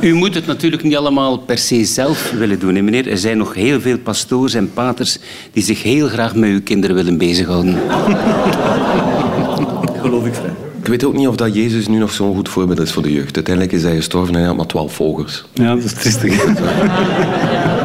U 0.00 0.14
moet 0.14 0.34
het 0.34 0.46
natuurlijk 0.46 0.82
niet 0.82 0.96
allemaal 0.96 1.38
per 1.38 1.58
se 1.58 1.84
zelf 1.84 2.30
willen 2.38 2.58
doen, 2.58 2.74
hè, 2.74 2.82
meneer. 2.82 3.08
Er 3.10 3.18
zijn 3.18 3.38
nog 3.38 3.54
heel 3.54 3.80
veel 3.80 3.98
pastoors 3.98 4.54
en 4.54 4.72
paters 4.72 5.18
die 5.52 5.62
zich 5.62 5.82
heel 5.82 6.08
graag 6.08 6.34
met 6.34 6.50
uw 6.50 6.62
kinderen 6.62 6.96
willen 6.96 7.18
bezighouden. 7.18 7.74
Geloof 10.02 10.26
ik 10.26 10.34
vrij. 10.34 10.50
Ik 10.86 10.86
weet 10.92 11.04
ook 11.04 11.14
niet 11.14 11.28
of 11.28 11.36
dat 11.36 11.54
Jezus 11.54 11.88
nu 11.88 11.98
nog 11.98 12.12
zo'n 12.12 12.34
goed 12.34 12.48
voorbeeld 12.48 12.80
is 12.80 12.92
voor 12.92 13.02
de 13.02 13.12
jeugd. 13.12 13.34
Uiteindelijk 13.34 13.74
is 13.74 13.82
hij 13.82 13.96
gestorven 13.96 14.34
en 14.34 14.38
hij 14.38 14.48
had 14.48 14.56
maar 14.56 14.66
twaalf 14.66 14.94
volgers. 14.94 15.44
Ja, 15.52 15.74
dat 15.74 15.84
is 15.84 15.92
triestig. 15.92 16.44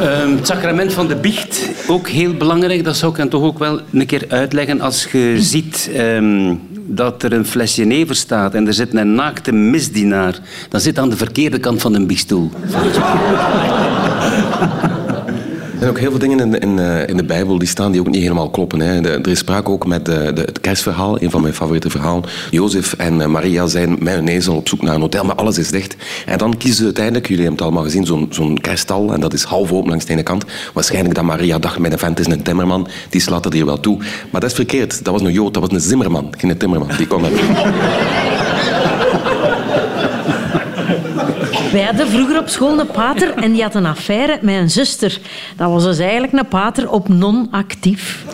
Ehm, 0.00 0.36
het 0.36 0.46
sacrament 0.46 0.92
van 0.92 1.08
de 1.08 1.16
biecht, 1.16 1.68
ook 1.88 2.08
heel 2.08 2.34
belangrijk. 2.34 2.84
Dat 2.84 2.96
zou 2.96 3.12
ik 3.12 3.18
dan 3.18 3.28
toch 3.28 3.42
ook 3.42 3.58
wel 3.58 3.80
een 3.92 4.06
keer 4.06 4.24
uitleggen. 4.28 4.80
Als 4.80 5.08
je 5.12 5.34
ziet 5.38 5.90
ehm, 5.94 6.54
dat 6.86 7.22
er 7.22 7.32
een 7.32 7.46
fles 7.46 7.76
jenever 7.76 8.14
staat 8.14 8.54
en 8.54 8.66
er 8.66 8.74
zit 8.74 8.94
een 8.94 9.14
naakte 9.14 9.52
misdienaar, 9.52 10.38
dan 10.68 10.80
zit 10.80 10.98
aan 10.98 11.10
de 11.10 11.16
verkeerde 11.16 11.58
kant 11.58 11.80
van 11.80 11.94
een 11.94 12.06
biechtstoel. 12.06 12.50
Er 15.80 15.86
zijn 15.86 15.98
ook 15.98 16.00
heel 16.00 16.10
veel 16.10 16.28
dingen 16.28 16.40
in, 16.40 16.58
in, 16.60 16.78
eh, 16.78 17.08
in 17.08 17.16
de 17.16 17.24
Bijbel 17.24 17.58
die 17.58 17.68
staan 17.68 17.92
die 17.92 18.00
ook 18.00 18.08
niet 18.08 18.22
helemaal 18.22 18.50
kloppen. 18.50 18.80
Hè. 18.80 19.00
De- 19.00 19.08
er 19.08 19.28
is 19.28 19.38
sprake 19.38 19.70
ook 19.70 19.86
met 19.86 20.04
de, 20.04 20.30
de, 20.34 20.40
het 20.40 20.60
kerstverhaal, 20.60 21.22
een 21.22 21.30
van 21.30 21.40
mijn 21.42 21.54
favoriete 21.54 21.90
verhalen. 21.90 22.24
Jozef 22.50 22.92
en 22.92 23.20
eh, 23.20 23.26
Maria 23.26 23.66
zijn 23.66 23.96
met 24.00 24.18
een 24.18 24.28
ezel 24.28 24.56
op 24.56 24.68
zoek 24.68 24.82
naar 24.82 24.94
een 24.94 25.00
hotel, 25.00 25.24
maar 25.24 25.34
alles 25.34 25.58
is 25.58 25.70
dicht. 25.70 25.96
En 26.26 26.38
dan 26.38 26.56
kiezen 26.56 26.76
ze 26.78 26.84
uiteindelijk, 26.84 27.26
jullie 27.28 27.42
hebben 27.44 27.58
het 27.58 27.66
allemaal 27.68 27.88
gezien, 27.90 28.06
zo'n 28.06 28.26
zo'n 28.30 28.58
kerststal. 28.60 29.12
En 29.12 29.20
dat 29.20 29.32
is 29.32 29.42
half 29.42 29.72
open 29.72 29.88
langs 29.90 30.04
de 30.04 30.12
ene 30.12 30.22
kant. 30.22 30.44
Waarschijnlijk 30.74 31.14
dat 31.14 31.24
Maria 31.24 31.58
dacht, 31.58 31.78
mijn 31.78 31.98
vent 31.98 32.18
is 32.20 32.26
een 32.26 32.42
timmerman, 32.42 32.88
die 33.10 33.20
slaat 33.20 33.44
het 33.44 33.52
hier 33.52 33.66
wel 33.66 33.80
toe. 33.80 33.96
Maar 34.30 34.40
dat 34.40 34.50
is 34.50 34.56
verkeerd. 34.56 35.04
Dat 35.04 35.12
was 35.12 35.22
een 35.22 35.32
Jood, 35.32 35.54
dat 35.54 35.62
was 35.62 35.72
een 35.72 35.80
zimmerman, 35.88 36.32
geen 36.36 36.56
timmerman. 36.56 36.88
Die 36.96 37.06
kon 37.06 37.22
dat 37.22 37.30
doen. 37.30 37.56
Wij 41.72 41.82
hadden 41.82 42.08
vroeger 42.08 42.38
op 42.38 42.48
school 42.48 42.78
een 42.78 42.86
pater 42.86 43.34
en 43.34 43.52
die 43.52 43.62
had 43.62 43.74
een 43.74 43.86
affaire 43.86 44.38
met 44.42 44.54
een 44.54 44.70
zuster. 44.70 45.18
Dat 45.56 45.70
was 45.70 45.84
dus 45.84 45.98
eigenlijk 45.98 46.32
een 46.32 46.48
pater 46.48 46.90
op 46.90 47.08
non-actief. 47.08 48.24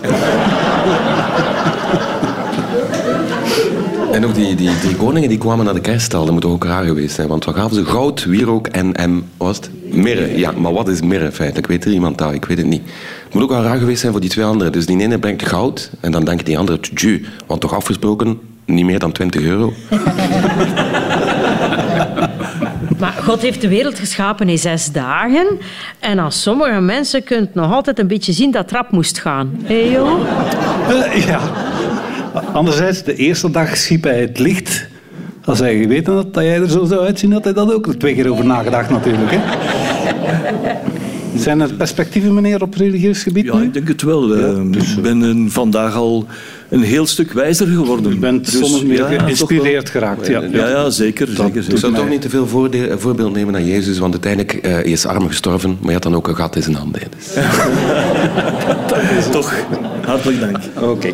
En 4.13 4.27
ook 4.27 4.35
die, 4.35 4.55
die 4.55 4.79
drie 4.79 4.97
koningen 4.97 5.29
die 5.29 5.39
kwamen 5.39 5.65
naar 5.65 5.75
de 5.75 5.81
kerststal, 5.81 6.25
dat 6.25 6.35
moet 6.35 6.45
ook 6.45 6.65
raar 6.65 6.85
geweest 6.85 7.15
zijn. 7.15 7.29
Want 7.29 7.45
wat 7.45 7.55
gaven 7.55 7.77
ze? 7.77 7.85
Goud, 7.85 8.25
wierook 8.25 8.67
en, 8.67 8.95
en 8.95 9.29
was 9.37 9.57
het? 9.57 9.71
Mirre. 9.91 10.39
Ja, 10.39 10.51
maar 10.51 10.73
wat 10.73 10.89
is 10.89 11.01
mirre 11.01 11.33
feitelijk? 11.33 11.67
Weet 11.67 11.85
er 11.85 11.93
iemand 11.93 12.19
dat? 12.19 12.33
Ik 12.33 12.45
weet 12.45 12.59
het 12.59 12.67
niet. 12.67 12.83
Het 13.25 13.35
moet 13.35 13.43
ook 13.43 13.51
wel 13.51 13.63
raar 13.63 13.79
geweest 13.79 14.01
zijn 14.01 14.13
voor 14.13 14.21
die 14.21 14.31
twee 14.31 14.45
anderen. 14.45 14.73
Dus 14.73 14.87
die 14.87 15.01
ene 15.01 15.19
brengt 15.19 15.49
goud 15.49 15.91
en 16.01 16.13
dan 16.13 16.25
denkt 16.25 16.47
die 16.47 16.59
andere, 16.59 16.81
tju, 16.81 17.25
want 17.47 17.61
toch 17.61 17.75
afgesproken, 17.75 18.39
niet 18.65 18.85
meer 18.85 18.99
dan 18.99 19.13
20 19.13 19.43
euro. 19.43 19.73
Maar 22.99 23.13
God 23.13 23.41
heeft 23.41 23.61
de 23.61 23.69
wereld 23.69 23.99
geschapen 23.99 24.49
in 24.49 24.59
zes 24.59 24.93
dagen. 24.93 25.47
En 26.01 26.19
als 26.19 26.43
sommige 26.43 26.81
mensen 26.81 27.23
kun 27.23 27.41
je 27.41 27.49
nog 27.53 27.73
altijd 27.73 27.99
een 27.99 28.07
beetje 28.07 28.33
zien 28.33 28.51
dat 28.51 28.69
trap 28.69 28.91
moest 28.91 29.19
gaan. 29.19 29.51
Hé 29.63 29.75
joh? 29.75 30.21
Eh, 30.89 31.27
ja. 31.27 31.41
Anderzijds, 32.53 33.03
de 33.03 33.15
eerste 33.15 33.51
dag 33.51 33.77
schiep 33.77 34.05
hij 34.05 34.21
het 34.21 34.39
licht. 34.39 34.87
Als 35.45 35.59
hij 35.59 35.79
geweten 35.79 36.15
had 36.15 36.35
dat 36.35 36.43
jij 36.43 36.61
er 36.61 36.71
zo 36.71 36.85
zou 36.85 37.01
uitzien, 37.01 37.33
had 37.33 37.45
hij 37.45 37.53
dat 37.53 37.73
ook 37.73 37.87
er 37.87 37.99
twee 37.99 38.15
keer 38.15 38.31
over 38.31 38.45
nagedacht 38.45 38.91
natuurlijk. 38.91 39.31
Hè? 39.31 39.39
Zijn 41.39 41.61
er 41.61 41.75
perspectieven, 41.75 42.35
meneer, 42.35 42.63
op 42.63 42.75
religieus 42.75 43.23
gebied 43.23 43.45
Ja, 43.45 43.57
nu? 43.57 43.65
ik 43.65 43.73
denk 43.73 43.89
het 43.89 44.03
wel. 44.03 44.35
Eh, 44.35 44.61
ik 44.97 45.03
ben 45.03 45.47
vandaag 45.51 45.95
al 45.95 46.27
een 46.77 46.83
heel 46.83 47.07
stuk 47.07 47.33
wijzer 47.33 47.67
geworden. 47.67 48.13
U 48.13 48.17
bent 48.19 48.45
Dus, 48.45 48.59
soms 48.59 48.83
meer 48.83 48.97
ja, 48.97 49.11
ja, 49.11 49.19
geïnspireerd 49.23 49.91
geraakt. 49.91 50.27
Ja. 50.27 50.43
Ja, 50.53 50.69
ja, 50.69 50.91
zeker. 50.91 51.29
zeker, 51.29 51.65
Ik 51.69 51.79
zou 51.79 51.95
toch 51.95 52.09
niet 52.09 52.21
te 52.21 52.29
veel 52.29 52.47
voorbeeld 52.99 53.33
nemen 53.33 53.53
naar 53.53 53.63
Jezus, 53.63 53.99
want 53.99 54.13
uiteindelijk 54.13 54.53
eh, 54.55 54.73
hij 54.73 54.83
is 54.83 55.07
arm 55.07 55.29
gestorven, 55.29 55.71
maar 55.71 55.85
hij 55.85 55.93
had 55.93 56.03
dan 56.03 56.15
ook 56.15 56.29
een 56.29 56.37
gat 56.37 56.57
in 56.57 56.63
zijn 56.63 56.77
handen. 56.77 57.01
Dus. 57.17 57.35
Toch, 59.31 59.53
hartelijk 60.07 60.41
dank. 60.41 60.57
Oké. 60.81 61.09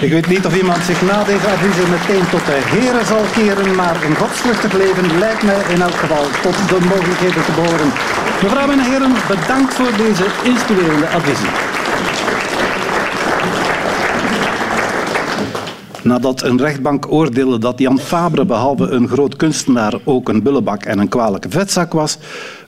Ik 0.00 0.10
weet 0.10 0.28
niet 0.28 0.46
of 0.46 0.56
iemand 0.56 0.84
zich 0.84 1.00
na 1.02 1.24
deze 1.24 1.46
adviezen 1.54 1.90
meteen 1.90 2.24
tot 2.30 2.44
de 2.46 2.58
heren 2.74 3.06
zal 3.06 3.24
keren, 3.36 3.74
maar 3.74 3.96
een 4.06 4.16
godsvruchtig 4.16 4.72
leven 4.72 5.18
lijkt 5.18 5.42
mij 5.42 5.62
in 5.74 5.80
elk 5.80 5.98
geval 6.04 6.24
tot 6.42 6.56
de 6.68 6.78
mogelijkheden 6.88 7.44
te 7.44 7.52
behoren. 7.54 7.90
Mevrouw 8.42 8.70
en 8.70 8.80
heren, 8.90 9.12
bedankt 9.28 9.74
voor 9.74 9.92
deze 10.04 10.24
inspirerende 10.42 11.08
adviezen. 11.08 11.77
Nadat 16.02 16.42
een 16.42 16.58
rechtbank 16.58 17.12
oordeelde 17.12 17.58
dat 17.58 17.78
Jan 17.78 17.98
Fabre 17.98 18.44
behalve 18.44 18.84
een 18.84 19.08
groot 19.08 19.36
kunstenaar 19.36 19.94
ook 20.04 20.28
een 20.28 20.42
bullebak 20.42 20.84
en 20.84 20.98
een 20.98 21.08
kwalijke 21.08 21.50
vetzak 21.50 21.92
was, 21.92 22.18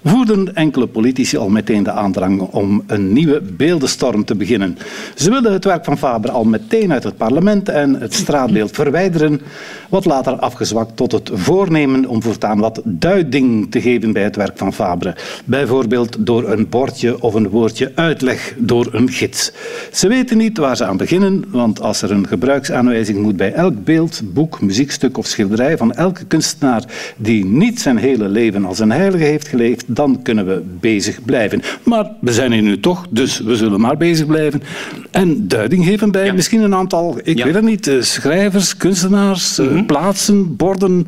voerden 0.05 0.55
enkele 0.55 0.87
politici 0.87 1.37
al 1.37 1.49
meteen 1.49 1.83
de 1.83 1.91
aandrang 1.91 2.41
om 2.41 2.83
een 2.87 3.13
nieuwe 3.13 3.41
beeldenstorm 3.41 4.25
te 4.25 4.35
beginnen. 4.35 4.79
Ze 5.15 5.31
wilden 5.31 5.53
het 5.53 5.65
werk 5.65 5.85
van 5.85 5.99
Fabre 5.99 6.33
al 6.33 6.45
meteen 6.45 6.93
uit 6.93 7.05
het 7.05 7.17
parlement 7.17 7.69
en 7.69 8.01
het 8.01 8.15
straatbeeld 8.15 8.71
verwijderen, 8.71 9.41
wat 9.89 10.05
later 10.05 10.33
afgezwakt 10.33 10.97
tot 10.97 11.13
het 11.13 11.31
voornemen 11.33 12.07
om 12.07 12.23
voortaan 12.23 12.59
wat 12.59 12.81
duiding 12.85 13.71
te 13.71 13.81
geven 13.81 14.13
bij 14.13 14.23
het 14.23 14.37
werk 14.37 14.59
van 14.59 14.73
Fabre. 14.73 15.17
Bijvoorbeeld 15.45 16.17
door 16.27 16.51
een 16.51 16.69
bordje 16.69 17.23
of 17.23 17.35
een 17.35 17.49
woordje 17.49 17.93
uitleg 17.95 18.55
door 18.59 18.89
een 18.93 19.11
gids. 19.11 19.53
Ze 19.93 20.09
weten 20.09 20.37
niet 20.37 20.59
waar 20.59 20.77
ze 20.77 20.85
aan 20.85 20.97
beginnen, 20.97 21.45
want 21.49 21.81
als 21.81 22.03
er 22.03 22.11
een 22.11 22.27
gebruiksaanwijzing 22.27 23.19
moet 23.19 23.37
bij 23.37 23.53
elk 23.53 23.85
beeld, 23.85 24.23
boek, 24.25 24.61
muziekstuk 24.61 25.19
of 25.19 25.27
schilderij 25.27 25.77
van 25.77 25.93
elke 25.93 26.25
kunstenaar 26.25 26.85
die 27.17 27.45
niet 27.45 27.81
zijn 27.81 27.97
hele 27.97 28.29
leven 28.29 28.65
als 28.65 28.79
een 28.79 28.91
heilige 28.91 29.25
heeft 29.25 29.49
geleefd, 29.49 29.90
dan 29.95 30.23
kunnen 30.23 30.47
we 30.47 30.63
bezig 30.81 31.25
blijven. 31.25 31.63
Maar 31.83 32.11
we 32.21 32.33
zijn 32.33 32.53
hier 32.53 32.63
nu 32.63 32.81
toch, 32.81 33.07
dus 33.11 33.41
we 33.41 33.57
zullen 33.57 33.81
maar 33.81 33.97
bezig 33.97 34.27
blijven. 34.27 34.63
En 35.11 35.49
duiding 35.49 35.85
geven 35.85 36.11
bij 36.11 36.33
misschien 36.33 36.63
een 36.63 36.75
aantal, 36.75 37.19
ik 37.23 37.39
Ja. 37.39 37.45
weet 37.45 37.55
het 37.55 37.65
niet, 37.65 37.87
eh, 37.87 37.95
schrijvers, 38.01 38.77
kunstenaars, 38.77 39.59
eh, 39.59 39.85
plaatsen, 39.87 40.57
borden, 40.57 41.07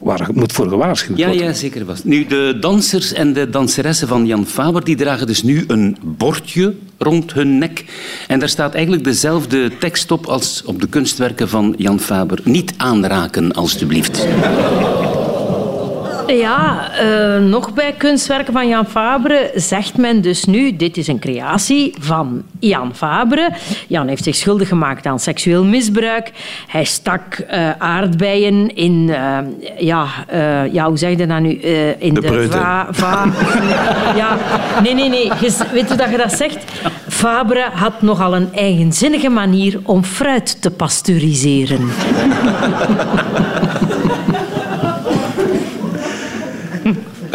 waar 0.00 0.26
het 0.26 0.36
moet 0.36 0.52
voor 0.52 0.68
gewaarschuwd 0.68 1.18
Ja, 1.18 1.26
worden. 1.26 1.44
ja, 1.44 1.52
zeker 1.52 1.84
was. 1.84 2.04
Nu, 2.04 2.26
de 2.26 2.56
dansers 2.60 3.12
en 3.12 3.32
de 3.32 3.50
danseressen 3.50 4.08
van 4.08 4.26
Jan 4.26 4.46
Faber 4.46 4.84
die 4.84 4.96
dragen 4.96 5.26
dus 5.26 5.42
nu 5.42 5.64
een 5.66 5.96
bordje, 6.02 6.74
rond 6.98 7.32
hun 7.32 7.58
nek. 7.58 7.84
En 8.28 8.38
daar 8.38 8.48
staat 8.48 8.72
eigenlijk 8.74 9.04
dezelfde 9.04 9.70
tekst 9.78 10.10
op 10.10 10.26
als 10.26 10.62
op 10.66 10.80
de 10.80 10.86
kunstwerken 10.88 11.48
van 11.48 11.74
Jan 11.78 12.00
Faber. 12.00 12.38
Niet 12.44 12.74
aanraken, 12.76 13.52
alstublieft. 13.52 14.26
Ja, 16.26 16.90
uh, 17.02 17.38
nog 17.38 17.74
bij 17.74 17.94
kunstwerken 17.98 18.52
van 18.52 18.68
Jan 18.68 18.86
Fabre 18.86 19.50
zegt 19.54 19.96
men 19.96 20.20
dus 20.20 20.44
nu, 20.44 20.76
dit 20.76 20.96
is 20.96 21.06
een 21.06 21.18
creatie 21.18 21.94
van 22.00 22.42
Jan 22.58 22.94
Fabre. 22.94 23.50
Jan 23.88 24.08
heeft 24.08 24.24
zich 24.24 24.34
schuldig 24.34 24.68
gemaakt 24.68 25.06
aan 25.06 25.18
seksueel 25.18 25.64
misbruik. 25.64 26.30
Hij 26.66 26.84
stak 26.84 27.38
uh, 27.38 27.70
aardbeien 27.78 28.76
in, 28.76 29.08
uh, 29.08 29.38
ja, 29.78 30.06
ja, 30.72 30.88
hoe 30.88 30.98
zeg 30.98 31.10
je 31.10 31.26
dat 31.26 31.40
nu? 31.40 31.50
in 31.98 32.14
de, 32.14 32.20
de 32.20 32.48
va, 32.50 32.86
va, 32.90 33.24
ja, 34.16 34.36
nee, 34.82 34.94
nee, 34.94 35.08
nee. 35.08 35.30
Weet 35.72 35.88
je 35.88 35.94
dat 35.96 36.10
je 36.10 36.16
dat 36.16 36.32
zegt? 36.32 36.64
Fabre 37.08 37.68
had 37.72 38.02
nogal 38.02 38.34
een 38.34 38.48
eigenzinnige 38.54 39.28
manier 39.28 39.80
om 39.82 40.04
fruit 40.04 40.62
te 40.62 40.70
pasteuriseren. 40.70 41.88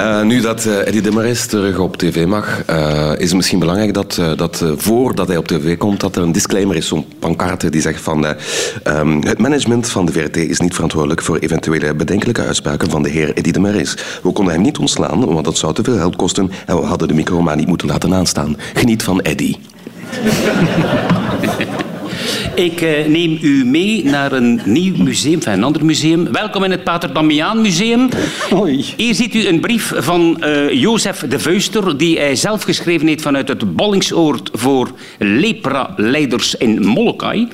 Uh, 0.07 0.21
nu 0.21 0.41
dat 0.41 0.65
uh, 0.65 0.87
Eddie 0.87 1.31
terug 1.47 1.79
op 1.79 1.97
tv 1.97 2.25
mag, 2.25 2.63
uh, 2.69 3.11
is 3.17 3.27
het 3.27 3.35
misschien 3.35 3.59
belangrijk 3.59 3.93
dat, 3.93 4.21
dat 4.35 4.63
voordat 4.75 5.27
hij 5.27 5.37
op 5.37 5.47
tv 5.47 5.77
komt, 5.77 5.99
dat 5.99 6.15
er 6.15 6.21
een 6.21 6.31
disclaimer 6.31 6.75
is, 6.75 6.87
zo'n 6.87 7.05
pancarte 7.19 7.69
die 7.69 7.81
zegt 7.81 8.01
van 8.01 8.25
um, 8.83 9.23
het 9.23 9.37
management 9.37 9.89
van 9.89 10.05
de 10.05 10.11
VRT 10.11 10.37
is 10.37 10.59
niet 10.59 10.73
verantwoordelijk 10.73 11.21
voor 11.21 11.37
eventuele 11.37 11.93
bedenkelijke 11.93 12.41
uitspraken 12.41 12.89
van 12.89 13.03
de 13.03 13.09
heer 13.09 13.33
Eddie 13.33 13.53
de 13.53 13.59
Marais. 13.59 13.97
We 14.23 14.31
konden 14.31 14.53
hem 14.53 14.63
niet 14.63 14.77
ontslaan, 14.77 15.25
want 15.25 15.45
dat 15.45 15.57
zou 15.57 15.73
te 15.73 15.83
veel 15.83 15.97
geld 15.97 16.15
kosten 16.15 16.51
en 16.65 16.75
we 16.75 16.85
hadden 16.85 17.07
de 17.07 17.13
micro 17.13 17.41
maar 17.41 17.55
niet 17.55 17.67
moeten 17.67 17.87
laten 17.87 18.13
aanstaan. 18.13 18.55
Geniet 18.73 19.03
van 19.03 19.21
Eddie. 19.21 19.59
Ik 22.55 22.81
uh, 22.81 23.05
neem 23.05 23.37
u 23.41 23.65
mee 23.65 24.03
naar 24.05 24.31
een 24.31 24.61
nieuw 24.65 24.95
museum, 24.97 25.39
een 25.43 25.63
ander 25.63 25.85
museum. 25.85 26.31
Welkom 26.31 26.63
in 26.63 26.71
het 26.71 26.83
Pater 26.83 27.13
Damiaan 27.13 27.61
Museum. 27.61 28.09
Hoi. 28.49 28.85
Hier 28.97 29.15
ziet 29.15 29.35
u 29.35 29.47
een 29.47 29.59
brief 29.59 29.93
van 29.95 30.37
uh, 30.39 30.71
Jozef 30.71 31.25
de 31.29 31.39
Vuister, 31.39 31.97
die 31.97 32.19
hij 32.19 32.35
zelf 32.35 32.63
geschreven 32.63 33.07
heeft 33.07 33.21
vanuit 33.21 33.47
het 33.47 33.75
bollingsoord 33.75 34.49
voor 34.53 34.91
lepra-leiders 35.19 36.55
in 36.55 36.85
Molokai. 36.85 37.47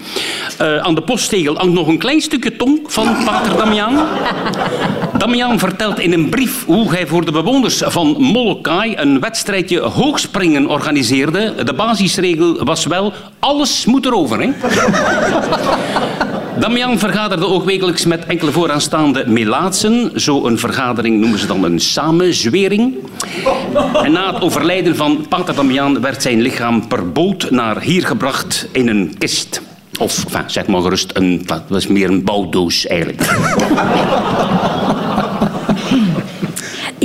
Uh, 0.61 0.77
aan 0.77 0.95
de 0.95 1.01
posttegel 1.01 1.55
hangt 1.55 1.73
nog 1.73 1.87
een 1.87 1.97
klein 1.97 2.21
stukje 2.21 2.55
tong 2.55 2.79
van 2.85 3.15
Pater 3.25 3.57
Damiaan. 3.57 4.07
Damiaan 5.17 5.59
vertelt 5.59 5.99
in 5.99 6.13
een 6.13 6.29
brief 6.29 6.65
hoe 6.65 6.89
hij 6.89 7.07
voor 7.07 7.25
de 7.25 7.31
bewoners 7.31 7.81
van 7.85 8.15
Molokai 8.19 8.95
een 8.95 9.19
wedstrijdje 9.19 9.79
hoogspringen 9.79 10.67
organiseerde. 10.67 11.53
De 11.63 11.73
basisregel 11.73 12.63
was 12.63 12.85
wel, 12.85 13.13
alles 13.39 13.85
moet 13.85 14.05
erover. 14.05 14.41
Hè? 14.41 14.49
Damian 16.59 16.99
vergaderde 16.99 17.45
ook 17.45 17.65
wekelijks 17.65 18.05
met 18.05 18.25
enkele 18.25 18.51
vooraanstaande 18.51 19.23
melaatsen. 19.27 20.11
Zo'n 20.15 20.57
vergadering 20.57 21.19
noemen 21.19 21.39
ze 21.39 21.47
dan 21.47 21.63
een 21.63 21.79
samenzwering. 21.79 22.95
En 24.03 24.11
na 24.11 24.33
het 24.33 24.41
overlijden 24.41 24.95
van 24.95 25.25
pater 25.29 25.55
Damian 25.55 26.01
werd 26.01 26.21
zijn 26.21 26.41
lichaam 26.41 26.87
per 26.87 27.11
boot 27.11 27.51
naar 27.51 27.81
hier 27.81 28.05
gebracht 28.05 28.67
in 28.71 28.87
een 28.87 29.15
kist. 29.17 29.61
Of 29.99 30.25
zeg 30.45 30.67
maar 30.67 30.81
gerust, 30.81 31.11
een, 31.13 31.41
dat 31.45 31.63
was 31.67 31.87
meer 31.87 32.09
een 32.09 32.23
bouwdoos 32.23 32.87
eigenlijk. 32.87 33.21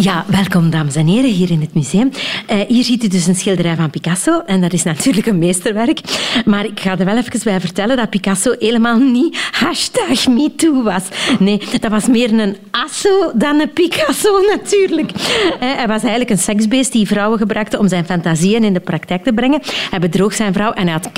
Ja, 0.01 0.25
welkom 0.27 0.71
dames 0.71 0.95
en 0.95 1.07
heren 1.07 1.31
hier 1.31 1.51
in 1.51 1.61
het 1.61 1.75
museum. 1.75 2.11
Uh, 2.51 2.61
hier 2.69 2.85
ziet 2.85 3.05
u 3.05 3.09
dus 3.09 3.27
een 3.27 3.35
schilderij 3.35 3.77
van 3.77 3.91
Picasso 3.91 4.41
en 4.47 4.61
dat 4.61 4.73
is 4.73 4.83
natuurlijk 4.83 5.27
een 5.27 5.39
meesterwerk. 5.39 6.01
Maar 6.45 6.65
ik 6.65 6.81
ga 6.81 6.99
er 6.99 7.05
wel 7.05 7.17
even 7.17 7.41
bij 7.45 7.61
vertellen 7.61 7.97
dat 7.97 8.11
Picasso 8.11 8.55
helemaal 8.59 8.99
niet 8.99 9.39
hashtag 9.51 10.29
MeToo 10.29 10.83
was. 10.83 11.03
Nee, 11.39 11.61
dat 11.81 11.91
was 11.91 12.07
meer 12.07 12.33
een 12.33 12.57
asso 12.71 13.31
dan 13.35 13.61
een 13.61 13.73
Picasso 13.73 14.41
natuurlijk. 14.57 15.11
Uh, 15.11 15.57
hij 15.59 15.87
was 15.87 16.01
eigenlijk 16.01 16.31
een 16.31 16.39
seksbeest 16.39 16.93
die 16.93 17.07
vrouwen 17.07 17.39
gebruikte 17.39 17.79
om 17.79 17.89
zijn 17.89 18.05
fantasieën 18.05 18.65
in 18.65 18.73
de 18.73 18.81
praktijk 18.81 19.25
te 19.25 19.33
brengen. 19.33 19.61
Hij 19.91 19.99
bedroog 19.99 20.35
zijn 20.35 20.53
vrouw 20.53 20.73
en 20.73 20.89
hij 20.89 20.93
had 20.93 21.11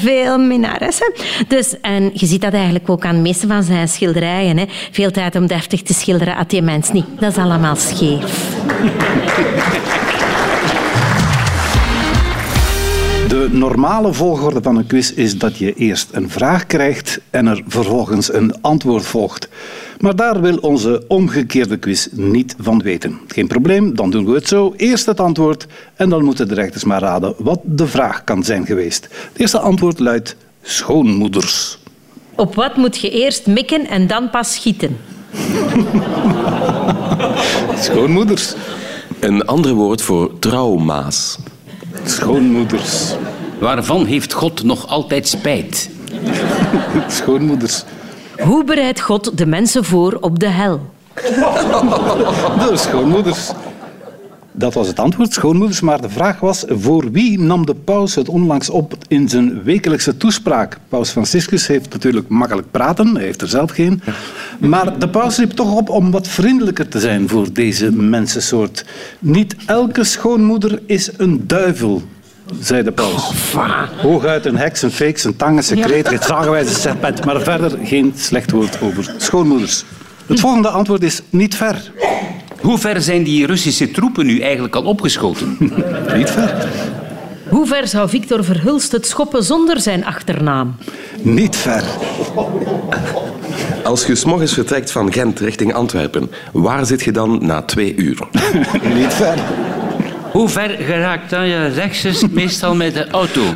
veel 0.00 0.38
minnaressen. 0.38 1.12
Dus, 1.48 1.80
en 1.80 2.10
je 2.14 2.26
ziet 2.26 2.40
dat 2.40 2.52
eigenlijk 2.52 2.88
ook 2.88 3.04
aan 3.04 3.14
de 3.14 3.20
meeste 3.20 3.46
van 3.46 3.62
zijn 3.62 3.88
schilderijen. 3.88 4.58
Hè. 4.58 4.64
Veel 4.90 5.10
tijd 5.10 5.36
om 5.36 5.46
deftig 5.46 5.82
te 5.82 5.94
schilderen 5.94 6.34
had 6.34 6.50
die 6.50 6.62
mens 6.62 6.92
niet. 6.92 7.06
Dat 7.18 7.30
is 7.30 7.36
allemaal 7.36 7.76
scheef. 7.76 8.19
De 13.28 13.48
normale 13.50 14.12
volgorde 14.12 14.62
van 14.62 14.76
een 14.76 14.86
quiz 14.86 15.10
is 15.10 15.38
dat 15.38 15.56
je 15.56 15.74
eerst 15.74 16.08
een 16.12 16.30
vraag 16.30 16.66
krijgt 16.66 17.20
en 17.30 17.46
er 17.46 17.62
vervolgens 17.66 18.32
een 18.32 18.54
antwoord 18.60 19.04
volgt. 19.04 19.48
Maar 19.98 20.16
daar 20.16 20.40
wil 20.40 20.56
onze 20.56 21.04
omgekeerde 21.08 21.76
quiz 21.76 22.08
niet 22.10 22.54
van 22.58 22.82
weten. 22.82 23.20
Geen 23.26 23.46
probleem, 23.46 23.94
dan 23.96 24.10
doen 24.10 24.24
we 24.24 24.34
het 24.34 24.48
zo. 24.48 24.74
Eerst 24.76 25.06
het 25.06 25.20
antwoord 25.20 25.66
en 25.94 26.08
dan 26.08 26.24
moeten 26.24 26.48
de 26.48 26.54
rechters 26.54 26.84
maar 26.84 27.00
raden 27.00 27.34
wat 27.38 27.60
de 27.64 27.86
vraag 27.86 28.24
kan 28.24 28.44
zijn 28.44 28.66
geweest. 28.66 29.08
Het 29.32 29.40
eerste 29.40 29.58
antwoord 29.58 29.98
luidt 29.98 30.36
schoonmoeders. 30.62 31.78
Op 32.34 32.54
wat 32.54 32.76
moet 32.76 32.98
je 32.98 33.10
eerst 33.10 33.46
mikken 33.46 33.86
en 33.86 34.06
dan 34.06 34.30
pas 34.30 34.54
schieten? 34.54 34.96
Schoonmoeders. 37.86 38.54
Een 39.20 39.46
ander 39.46 39.72
woord 39.72 40.02
voor 40.02 40.38
trauma's. 40.38 41.38
Schoonmoeders. 42.04 43.14
Waarvan 43.58 44.04
heeft 44.04 44.32
God 44.32 44.62
nog 44.62 44.88
altijd 44.88 45.28
spijt? 45.28 45.90
Schoonmoeders. 47.18 47.84
Hoe 48.38 48.64
bereidt 48.64 49.00
God 49.00 49.38
de 49.38 49.46
mensen 49.46 49.84
voor 49.84 50.18
op 50.20 50.38
de 50.38 50.48
hel? 50.48 50.80
De 52.68 52.72
schoonmoeders. 52.74 53.50
Dat 54.60 54.74
was 54.74 54.86
het 54.86 54.98
antwoord, 54.98 55.32
schoonmoeders. 55.32 55.80
Maar 55.80 56.00
de 56.00 56.08
vraag 56.08 56.40
was, 56.40 56.64
voor 56.68 57.10
wie 57.10 57.40
nam 57.40 57.66
de 57.66 57.74
paus 57.74 58.14
het 58.14 58.28
onlangs 58.28 58.70
op 58.70 58.94
in 59.08 59.28
zijn 59.28 59.62
wekelijkse 59.62 60.16
toespraak? 60.16 60.78
Paus 60.88 61.10
Franciscus 61.10 61.66
heeft 61.66 61.92
natuurlijk 61.92 62.28
makkelijk 62.28 62.70
praten, 62.70 63.14
hij 63.14 63.24
heeft 63.24 63.42
er 63.42 63.48
zelf 63.48 63.70
geen. 63.70 64.02
Maar 64.58 64.98
de 64.98 65.08
paus 65.08 65.36
riep 65.36 65.50
toch 65.50 65.76
op 65.76 65.88
om 65.88 66.10
wat 66.10 66.28
vriendelijker 66.28 66.88
te 66.88 67.00
zijn 67.00 67.28
voor 67.28 67.52
deze 67.52 67.92
mensensoort. 67.92 68.84
Niet 69.18 69.56
elke 69.66 70.04
schoonmoeder 70.04 70.82
is 70.86 71.10
een 71.16 71.46
duivel, 71.46 72.02
zei 72.60 72.82
de 72.82 72.92
paus. 72.92 73.32
Hooguit 73.96 74.46
een 74.46 74.56
heks, 74.56 74.82
een 74.82 74.90
fake, 74.90 75.26
een 75.26 75.36
tang, 75.36 75.56
een 75.56 75.62
secreet, 75.62 76.12
een 76.12 76.22
zagenwijze 76.22 76.74
serpent. 76.74 77.24
Maar 77.24 77.40
verder 77.40 77.78
geen 77.82 78.12
slecht 78.16 78.50
woord 78.50 78.80
over 78.80 79.14
schoonmoeders. 79.16 79.84
Het 80.26 80.40
volgende 80.40 80.68
antwoord 80.68 81.02
is 81.02 81.20
niet 81.30 81.54
ver. 81.54 81.92
Hoe 82.60 82.78
ver 82.78 83.02
zijn 83.02 83.22
die 83.22 83.46
Russische 83.46 83.90
troepen 83.90 84.26
nu 84.26 84.40
eigenlijk 84.40 84.74
al 84.74 84.82
opgeschoten? 84.82 85.56
Niet 86.16 86.30
ver. 86.30 86.68
Hoe 87.48 87.66
ver 87.66 87.88
zou 87.88 88.08
Victor 88.08 88.44
Verhulst 88.44 88.92
het 88.92 89.06
schoppen 89.06 89.44
zonder 89.44 89.80
zijn 89.80 90.04
achternaam? 90.04 90.76
Niet 91.22 91.56
ver. 91.56 91.82
Als 93.84 94.06
je 94.06 94.14
s'morgens 94.14 94.52
vertrekt 94.52 94.90
van 94.90 95.12
Gent 95.12 95.40
richting 95.40 95.74
Antwerpen, 95.74 96.30
waar 96.52 96.86
zit 96.86 97.02
je 97.02 97.12
dan 97.12 97.46
na 97.46 97.62
twee 97.62 97.94
uur? 97.96 98.18
Niet 98.98 99.14
ver. 99.14 99.38
Hoe 100.32 100.48
ver 100.48 100.70
geraakt 100.70 101.30
dan 101.30 101.48
je 101.48 101.66
rechts 101.66 102.24
meestal 102.30 102.74
met 102.74 102.94
de 102.94 103.08
auto? 103.10 103.42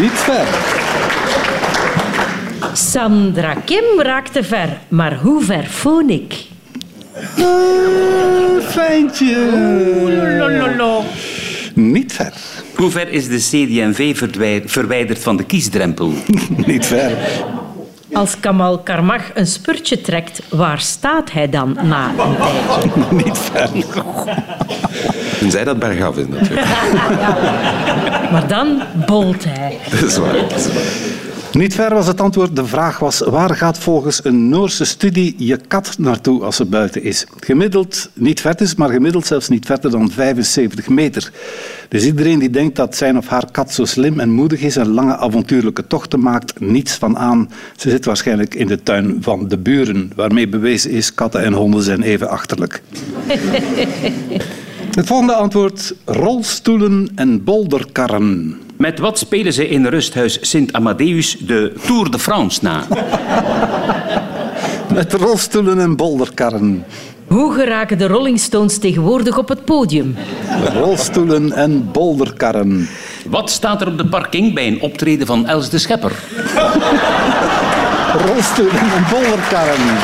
Niet 0.00 0.12
ver. 0.12 0.46
Sandra 2.76 3.54
Kim 3.64 4.00
raakte 4.00 4.44
ver, 4.44 4.68
maar 4.88 5.18
hoe 5.22 5.42
ver 5.42 5.64
foon 5.64 6.10
ik? 6.10 6.34
Uh, 7.38 7.46
fijntje. 8.60 9.36
Oeh, 10.80 11.04
Niet 11.74 12.12
ver. 12.12 12.32
Hoe 12.74 12.90
ver 12.90 13.08
is 13.08 13.28
de 13.28 13.36
CD&V 13.36 14.16
verwijderd 14.66 15.18
van 15.18 15.36
de 15.36 15.44
kiesdrempel? 15.44 16.12
Niet 16.66 16.86
ver. 16.86 17.10
Als 18.12 18.40
Kamal 18.40 18.78
Karmach 18.78 19.30
een 19.34 19.46
spurtje 19.46 20.00
trekt, 20.00 20.42
waar 20.48 20.80
staat 20.80 21.32
hij 21.32 21.48
dan 21.48 21.78
na 21.82 22.08
een 22.08 22.36
tijdje? 22.36 22.90
Niet 23.24 23.38
ver. 23.38 23.70
Tenzij 25.38 25.64
dat 25.64 25.78
bergaf 25.78 26.16
is 26.16 26.26
natuurlijk. 26.28 26.66
Maar 28.32 28.46
dan 28.48 28.82
bolt 29.06 29.44
hij. 29.44 29.78
Dat 29.90 30.02
is 30.02 30.16
waar. 30.16 30.32
Dat 30.32 30.54
is 30.58 30.66
waar. 30.72 31.25
Niet 31.56 31.74
ver 31.74 31.94
was 31.94 32.06
het 32.06 32.20
antwoord. 32.20 32.56
De 32.56 32.66
vraag 32.66 32.98
was, 32.98 33.18
waar 33.18 33.56
gaat 33.56 33.78
volgens 33.78 34.24
een 34.24 34.48
Noorse 34.48 34.84
studie 34.84 35.34
je 35.38 35.56
kat 35.68 35.98
naartoe 35.98 36.42
als 36.42 36.56
ze 36.56 36.64
buiten 36.64 37.02
is? 37.02 37.26
Gemiddeld 37.40 38.10
niet 38.12 38.40
ver 38.40 38.60
is, 38.60 38.74
maar 38.74 38.88
gemiddeld 38.88 39.26
zelfs 39.26 39.48
niet 39.48 39.66
verder 39.66 39.90
dan 39.90 40.10
75 40.10 40.88
meter. 40.88 41.32
Dus 41.88 42.04
iedereen 42.04 42.38
die 42.38 42.50
denkt 42.50 42.76
dat 42.76 42.96
zijn 42.96 43.16
of 43.16 43.26
haar 43.26 43.50
kat 43.50 43.72
zo 43.72 43.84
slim 43.84 44.20
en 44.20 44.30
moedig 44.30 44.60
is 44.60 44.76
en 44.76 44.88
lange 44.88 45.16
avontuurlijke 45.16 45.86
tochten 45.86 46.20
maakt, 46.20 46.60
niets 46.60 46.94
van 46.94 47.18
aan. 47.18 47.50
Ze 47.76 47.90
zit 47.90 48.04
waarschijnlijk 48.04 48.54
in 48.54 48.66
de 48.66 48.82
tuin 48.82 49.16
van 49.20 49.48
de 49.48 49.58
buren, 49.58 50.12
waarmee 50.16 50.48
bewezen 50.48 50.90
is, 50.90 51.14
katten 51.14 51.42
en 51.42 51.52
honden 51.52 51.82
zijn 51.82 52.02
even 52.02 52.28
achterlijk. 52.28 52.82
Het 54.96 55.06
volgende 55.06 55.34
antwoord, 55.34 55.94
rolstoelen 56.04 57.08
en 57.14 57.44
bolderkarren. 57.44 58.60
Met 58.76 58.98
wat 58.98 59.18
spelen 59.18 59.52
ze 59.52 59.68
in 59.68 59.86
rusthuis 59.86 60.38
Sint 60.40 60.72
Amadeus 60.72 61.36
de 61.38 61.72
Tour 61.86 62.10
de 62.10 62.18
France 62.18 62.60
na? 62.62 62.82
Met 64.94 65.12
rolstoelen 65.12 65.80
en 65.80 65.96
bolderkarren. 65.96 66.84
Hoe 67.26 67.54
geraken 67.54 67.98
de 67.98 68.06
Rolling 68.06 68.40
Stones 68.40 68.78
tegenwoordig 68.78 69.38
op 69.38 69.48
het 69.48 69.64
podium? 69.64 70.16
Rolstoelen 70.72 71.52
en 71.52 71.88
bolderkarren. 71.92 72.88
Wat 73.28 73.50
staat 73.50 73.80
er 73.80 73.86
op 73.86 73.98
de 73.98 74.06
parking 74.06 74.54
bij 74.54 74.66
een 74.66 74.80
optreden 74.80 75.26
van 75.26 75.46
Els 75.46 75.70
de 75.70 75.78
Schepper? 75.78 76.12
Rolstoelen 78.26 78.80
en 78.80 79.04
bolderkarren. 79.10 79.80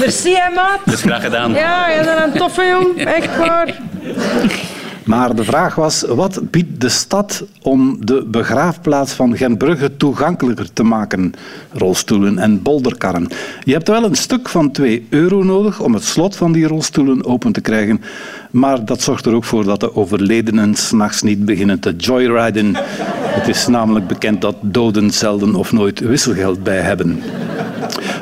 Merci, 0.00 0.34
hè, 0.34 0.54
maat. 0.54 0.78
Dat 0.84 0.94
is 0.94 1.00
graag 1.00 1.22
gedaan. 1.22 1.52
Ja, 1.52 1.88
je 1.88 2.04
bent 2.04 2.32
een 2.34 2.38
toffe 2.38 2.64
jong. 2.64 3.04
Echt 3.04 3.36
waar. 3.36 3.74
Maar 5.08 5.34
de 5.34 5.44
vraag 5.44 5.74
was, 5.74 6.02
wat 6.02 6.40
biedt 6.50 6.80
de 6.80 6.88
stad 6.88 7.44
om 7.62 8.06
de 8.06 8.24
begraafplaats 8.26 9.12
van 9.12 9.36
Genbrugge 9.36 9.96
toegankelijker 9.96 10.72
te 10.72 10.82
maken? 10.82 11.32
Rolstoelen 11.72 12.38
en 12.38 12.62
bolderkarren. 12.62 13.28
Je 13.64 13.72
hebt 13.72 13.88
wel 13.88 14.04
een 14.04 14.14
stuk 14.14 14.48
van 14.48 14.70
2 14.70 15.06
euro 15.08 15.42
nodig 15.42 15.80
om 15.80 15.94
het 15.94 16.04
slot 16.04 16.36
van 16.36 16.52
die 16.52 16.66
rolstoelen 16.66 17.24
open 17.24 17.52
te 17.52 17.60
krijgen. 17.60 18.00
Maar 18.50 18.84
dat 18.84 19.02
zorgt 19.02 19.26
er 19.26 19.34
ook 19.34 19.44
voor 19.44 19.64
dat 19.64 19.80
de 19.80 19.96
overledenen 19.96 20.74
s'nachts 20.74 21.22
niet 21.22 21.44
beginnen 21.44 21.80
te 21.80 21.96
joyriden. 21.96 22.74
Het 22.76 23.48
is 23.48 23.66
namelijk 23.66 24.06
bekend 24.06 24.40
dat 24.40 24.56
doden 24.60 25.10
zelden 25.10 25.54
of 25.54 25.72
nooit 25.72 26.00
wisselgeld 26.00 26.62
bij 26.62 26.80
hebben. 26.80 27.22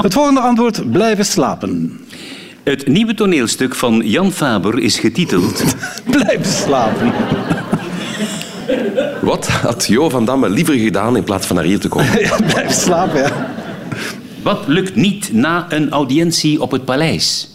Het 0.02 0.12
volgende 0.12 0.40
antwoord, 0.40 0.92
blijven 0.92 1.24
slapen. 1.24 2.00
Het 2.66 2.86
nieuwe 2.86 3.14
toneelstuk 3.14 3.74
van 3.74 4.02
Jan 4.04 4.32
Faber 4.32 4.78
is 4.78 4.98
getiteld... 4.98 5.64
Blijven 6.10 6.52
slapen. 6.52 7.12
Wat 9.20 9.48
had 9.48 9.86
Jo 9.86 10.08
van 10.08 10.24
Damme 10.24 10.48
liever 10.48 10.74
gedaan 10.74 11.16
in 11.16 11.24
plaats 11.24 11.46
van 11.46 11.56
naar 11.56 11.64
hier 11.64 11.78
te 11.78 11.88
komen? 11.88 12.20
Ja, 12.28 12.36
blijven 12.36 12.74
slapen, 12.74 13.20
ja. 13.20 13.54
Wat 14.42 14.66
lukt 14.66 14.94
niet 14.94 15.32
na 15.32 15.66
een 15.68 15.90
audiëntie 15.90 16.62
op 16.62 16.70
het 16.70 16.84
paleis? 16.84 17.48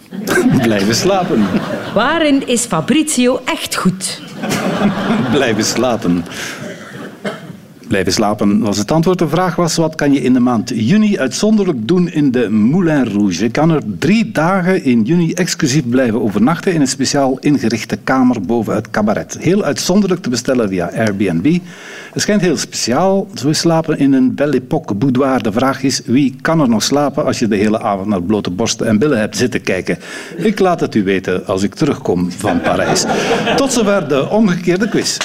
Blijven 0.62 0.94
slapen. 0.94 1.46
Waarin 1.94 2.46
is 2.46 2.64
Fabrizio 2.64 3.40
echt 3.44 3.76
goed? 3.76 4.20
Blijven 5.32 5.64
slapen. 5.64 6.24
Blijven 7.92 8.12
slapen 8.12 8.60
was 8.60 8.78
het 8.78 8.90
antwoord. 8.92 9.18
De 9.18 9.28
vraag 9.28 9.56
was, 9.56 9.76
wat 9.76 9.94
kan 9.94 10.12
je 10.12 10.22
in 10.22 10.32
de 10.32 10.40
maand 10.40 10.72
juni 10.74 11.18
uitzonderlijk 11.18 11.88
doen 11.88 12.08
in 12.08 12.30
de 12.30 12.50
Moulin 12.50 13.04
Rouge? 13.04 13.42
Je 13.42 13.50
kan 13.50 13.70
er 13.70 13.82
drie 13.98 14.30
dagen 14.30 14.84
in 14.84 15.02
juni 15.02 15.32
exclusief 15.32 15.88
blijven 15.88 16.22
overnachten 16.22 16.72
in 16.72 16.80
een 16.80 16.88
speciaal 16.88 17.38
ingerichte 17.40 17.98
kamer 18.04 18.40
boven 18.40 18.74
het 18.74 18.90
cabaret. 18.90 19.36
Heel 19.40 19.64
uitzonderlijk 19.64 20.22
te 20.22 20.28
bestellen 20.28 20.68
via 20.68 20.90
Airbnb. 20.96 21.58
Het 22.12 22.22
schijnt 22.22 22.40
heel 22.40 22.56
speciaal. 22.56 23.26
Zo 23.34 23.52
slapen 23.52 23.98
in 23.98 24.12
een 24.12 24.34
Belle 24.34 24.56
Époque 24.56 24.94
boudoir. 24.94 25.42
De 25.42 25.52
vraag 25.52 25.82
is, 25.82 26.00
wie 26.04 26.36
kan 26.40 26.60
er 26.60 26.68
nog 26.68 26.82
slapen 26.82 27.24
als 27.24 27.38
je 27.38 27.48
de 27.48 27.56
hele 27.56 27.80
avond 27.80 28.06
naar 28.06 28.22
blote 28.22 28.50
borsten 28.50 28.86
en 28.86 28.98
billen 28.98 29.18
hebt 29.18 29.36
zitten 29.36 29.62
kijken? 29.62 29.98
Ik 30.36 30.58
laat 30.58 30.80
het 30.80 30.94
u 30.94 31.04
weten 31.04 31.46
als 31.46 31.62
ik 31.62 31.74
terugkom 31.74 32.30
van 32.30 32.60
Parijs. 32.60 33.04
Tot 33.56 33.72
zover 33.72 34.08
de 34.08 34.28
omgekeerde 34.28 34.88
quiz. 34.88 35.16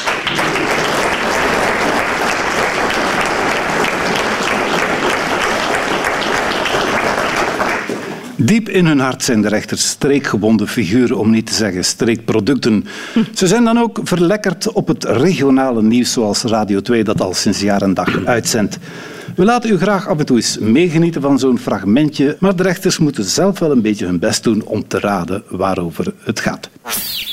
Diep 8.39 8.69
in 8.69 8.86
hun 8.86 9.00
hart 9.00 9.23
zijn 9.23 9.41
de 9.41 9.47
rechters 9.47 9.88
streekgebonden 9.88 10.67
figuren, 10.67 11.17
om 11.17 11.30
niet 11.30 11.45
te 11.45 11.54
zeggen 11.54 11.86
streekproducten. 11.86 12.86
Ze 13.34 13.47
zijn 13.47 13.63
dan 13.63 13.80
ook 13.80 14.00
verlekkerd 14.04 14.71
op 14.71 14.88
het 14.88 15.04
regionale 15.04 15.82
nieuws, 15.84 16.12
zoals 16.12 16.43
Radio 16.43 16.82
2 16.82 17.04
dat 17.04 17.21
al 17.21 17.34
sinds 17.34 17.62
jaar 17.62 17.82
en 17.82 17.93
dag 17.93 18.26
uitzendt. 18.26 18.78
We 19.38 19.45
laten 19.45 19.71
u 19.71 19.78
graag 19.78 20.08
af 20.08 20.19
en 20.19 20.26
toe 20.26 20.36
eens 20.36 20.58
meegenieten 20.58 21.21
van 21.21 21.39
zo'n 21.39 21.60
fragmentje, 21.60 22.38
maar 22.39 22.56
de 22.56 22.63
rechters 22.63 22.97
moeten 22.97 23.23
zelf 23.23 23.60
wel 23.60 23.71
een 23.71 23.82
beetje 23.82 24.06
hun 24.06 24.19
best 24.19 24.43
doen 24.43 24.63
om 24.65 24.88
te 24.88 25.00
raden 25.00 25.43
waarover 25.47 26.13
het 26.23 26.39
gaat. 26.39 26.69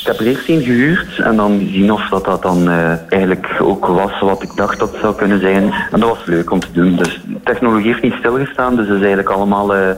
Ik 0.00 0.02
heb 0.04 0.18
er 0.18 0.26
eerst 0.26 0.48
een 0.48 0.62
gehuurd 0.62 1.18
en 1.18 1.36
dan 1.36 1.58
gezien 1.58 1.92
of 1.92 2.08
dat, 2.08 2.24
dat 2.24 2.42
dan 2.42 2.68
eh, 2.68 2.92
eigenlijk 3.08 3.56
ook 3.60 3.86
was 3.86 4.20
wat 4.20 4.42
ik 4.42 4.56
dacht 4.56 4.78
dat 4.78 4.90
het 4.90 5.00
zou 5.00 5.14
kunnen 5.14 5.40
zijn. 5.40 5.72
En 5.90 6.00
dat 6.00 6.08
was 6.08 6.24
leuk 6.24 6.50
om 6.50 6.60
te 6.60 6.72
doen. 6.72 6.96
Dus 6.96 7.20
technologie 7.44 7.86
heeft 7.86 8.02
niet 8.02 8.14
stilgestaan, 8.18 8.76
dus 8.76 8.86
het 8.86 8.96
is 8.96 9.02
eigenlijk 9.04 9.30
allemaal 9.30 9.76
uh, 9.76 9.88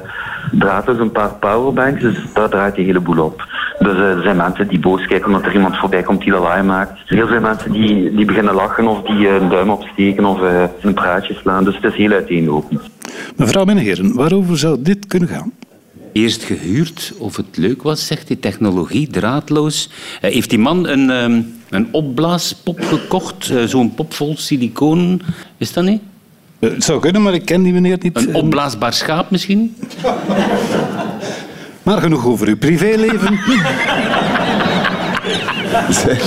een 0.87 1.13
paar 1.13 1.35
powerbanks, 1.35 2.01
dus 2.01 2.19
daar 2.35 2.49
draait 2.49 2.75
die 2.75 2.85
hele 2.85 3.01
boel 3.01 3.25
op. 3.25 3.43
Dus 3.87 3.97
eh, 3.97 4.17
er 4.17 4.23
zijn 4.23 4.37
mensen 4.37 4.69
die 4.69 4.79
boos 4.79 5.07
kijken 5.07 5.27
omdat 5.27 5.45
er 5.45 5.55
iemand 5.55 5.77
voorbij 5.77 6.03
komt 6.03 6.21
die 6.21 6.33
lawaai 6.33 6.63
maakt. 6.63 6.99
Heel 7.07 7.27
veel 7.27 7.41
mensen 7.41 7.73
die, 7.73 8.15
die 8.15 8.25
beginnen 8.25 8.55
lachen 8.55 8.87
of 8.87 9.03
die 9.03 9.29
een 9.29 9.49
duim 9.49 9.71
opsteken 9.71 10.25
of 10.25 10.41
een 10.81 10.95
praatje 10.95 11.35
slaan. 11.35 11.65
Dus 11.65 11.75
het 11.75 11.85
is 11.85 11.95
heel 11.95 12.11
uiteenlopend. 12.11 12.81
Mevrouw 13.37 13.65
en 13.65 13.77
heren, 13.77 14.15
waarover 14.15 14.59
zou 14.59 14.83
dit 14.83 15.07
kunnen 15.07 15.29
gaan? 15.29 15.53
Eerst 16.13 16.45
gehuurd 16.45 17.13
of 17.19 17.37
het 17.37 17.57
leuk 17.57 17.83
was, 17.83 18.07
zegt 18.07 18.29
die 18.29 18.39
technologie, 18.39 19.09
draadloos. 19.09 19.91
Uh, 20.23 20.31
heeft 20.31 20.51
die 20.51 20.59
man 20.59 20.87
een, 20.89 21.11
um, 21.11 21.55
een 21.71 21.89
opblaaspop 21.91 22.81
gekocht, 22.81 23.51
uh, 23.51 23.63
zo'n 23.63 23.95
pop 23.95 24.15
vol 24.15 24.37
siliconen? 24.37 25.21
Is 25.57 25.73
dat 25.73 25.85
niet? 25.85 26.01
Uh, 26.59 26.71
het 26.71 26.85
zou 26.85 27.01
kunnen, 27.01 27.23
maar 27.23 27.35
ik 27.35 27.45
ken 27.45 27.63
die 27.63 27.73
meneer 27.73 27.99
niet. 28.01 28.17
Een 28.17 28.35
opblaasbaar 28.35 28.93
schaap 28.93 29.31
misschien? 29.31 29.77
Maar 31.87 32.01
genoeg 32.01 32.27
over 32.27 32.49
uw 32.49 32.57
privéleven. 32.57 33.39
Zeg. 35.91 36.23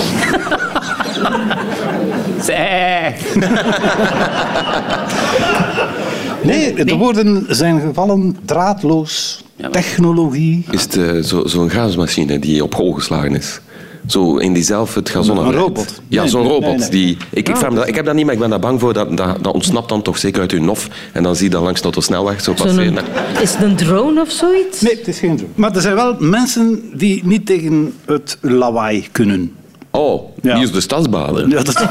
Nee, 6.43 6.85
de 6.85 6.95
woorden 6.97 7.45
zijn 7.55 7.79
gevallen 7.79 8.37
draadloos, 8.45 9.43
technologie. 9.71 10.65
Is 10.71 10.81
het 10.81 10.95
uh, 10.95 11.23
zo'n 11.23 11.49
zo 11.49 11.67
gasmachine 11.67 12.39
die 12.39 12.63
op 12.63 12.75
hol 12.75 12.93
geslagen 12.93 13.35
is? 13.35 13.59
Zo 14.07 14.37
in 14.37 14.53
die 14.53 14.63
zelf 14.63 14.95
het 14.95 15.09
gazon 15.09 15.37
Een 15.37 15.51
robot? 15.53 16.01
Ja, 16.07 16.21
Nee, 16.21 16.29
zo'n 16.29 16.41
nee, 16.41 16.49
robot. 16.51 16.69
nee, 16.69 16.77
nee. 16.79 16.89
Die, 16.89 17.17
ik, 17.29 17.49
ik, 17.49 17.57
vraag 17.57 17.69
me 17.69 17.75
dat, 17.75 17.87
ik 17.87 17.95
heb 17.95 18.05
dat 18.05 18.13
niet, 18.15 18.25
maar 18.25 18.33
ik 18.33 18.39
ben 18.39 18.49
daar 18.49 18.59
bang 18.59 18.79
voor. 18.79 18.93
Dat, 18.93 19.17
dat, 19.17 19.43
dat 19.43 19.53
ontsnapt 19.53 19.89
dan 19.89 20.01
toch 20.01 20.17
zeker 20.17 20.41
uit 20.41 20.51
uw 20.51 20.61
nof. 20.63 20.87
En 21.13 21.23
dan 21.23 21.35
zie 21.35 21.43
je 21.45 21.49
dat 21.51 21.61
langs 21.61 21.79
de 21.79 21.83
autosnelweg 21.83 22.41
zo 22.41 22.53
passeren. 22.53 22.97
Is 23.41 23.53
het 23.53 23.61
een 23.63 23.75
drone 23.75 24.21
of 24.21 24.31
zoiets? 24.31 24.81
Nee, 24.81 24.95
het 24.97 25.07
is 25.07 25.19
geen 25.19 25.35
drone. 25.37 25.51
Maar 25.55 25.75
er 25.75 25.81
zijn 25.81 25.95
wel 25.95 26.15
mensen 26.19 26.81
die 26.93 27.21
niet 27.25 27.45
tegen 27.45 27.93
het 28.05 28.37
lawaai 28.41 29.07
kunnen. 29.11 29.53
Oh, 29.91 30.29
Ja. 30.41 30.53
die 30.55 30.63
is 30.63 30.71
de 30.71 30.81
stadsbader. 30.81 31.49
Ja, 31.49 31.61
dat 31.63 31.83